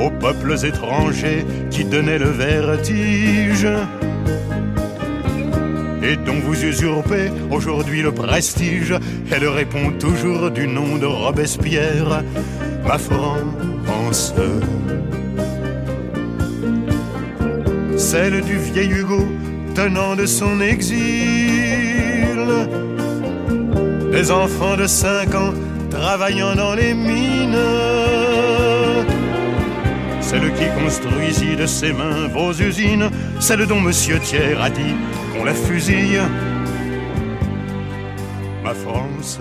aux 0.00 0.10
peuples 0.24 0.56
étrangers 0.64 1.44
qui 1.70 1.84
donnaient 1.84 2.18
le 2.18 2.30
vertige 2.30 3.68
et 6.02 6.16
dont 6.16 6.40
vous 6.44 6.64
usurpez 6.64 7.30
aujourd'hui 7.50 8.02
le 8.02 8.12
prestige. 8.12 8.94
Elle 9.30 9.46
répond 9.48 9.92
toujours 9.98 10.50
du 10.50 10.66
nom 10.66 10.96
de 10.96 11.06
Robespierre, 11.06 12.22
ma 12.86 12.98
France. 12.98 14.34
Celle 17.96 18.42
du 18.42 18.56
vieil 18.56 18.90
Hugo 18.90 19.26
tenant 19.74 20.16
de 20.16 20.26
son 20.26 20.60
exil. 20.60 20.98
Des 24.10 24.30
enfants 24.30 24.76
de 24.76 24.86
cinq 24.86 25.34
ans 25.34 25.54
travaillant 25.90 26.54
dans 26.54 26.74
les 26.74 26.94
mines. 26.94 27.56
Celle 30.20 30.52
qui 30.54 30.64
construisit 30.82 31.56
de 31.56 31.66
ses 31.66 31.92
mains 31.92 32.28
vos 32.28 32.52
usines, 32.52 33.10
celle 33.40 33.66
dont 33.66 33.80
Monsieur 33.80 34.18
Thiers 34.18 34.56
a 34.60 34.70
dit 34.70 34.94
qu'on 35.42 35.44
la 35.44 35.54
fusille. 35.54 36.20
Ma 38.62 38.74
France. 38.74 39.38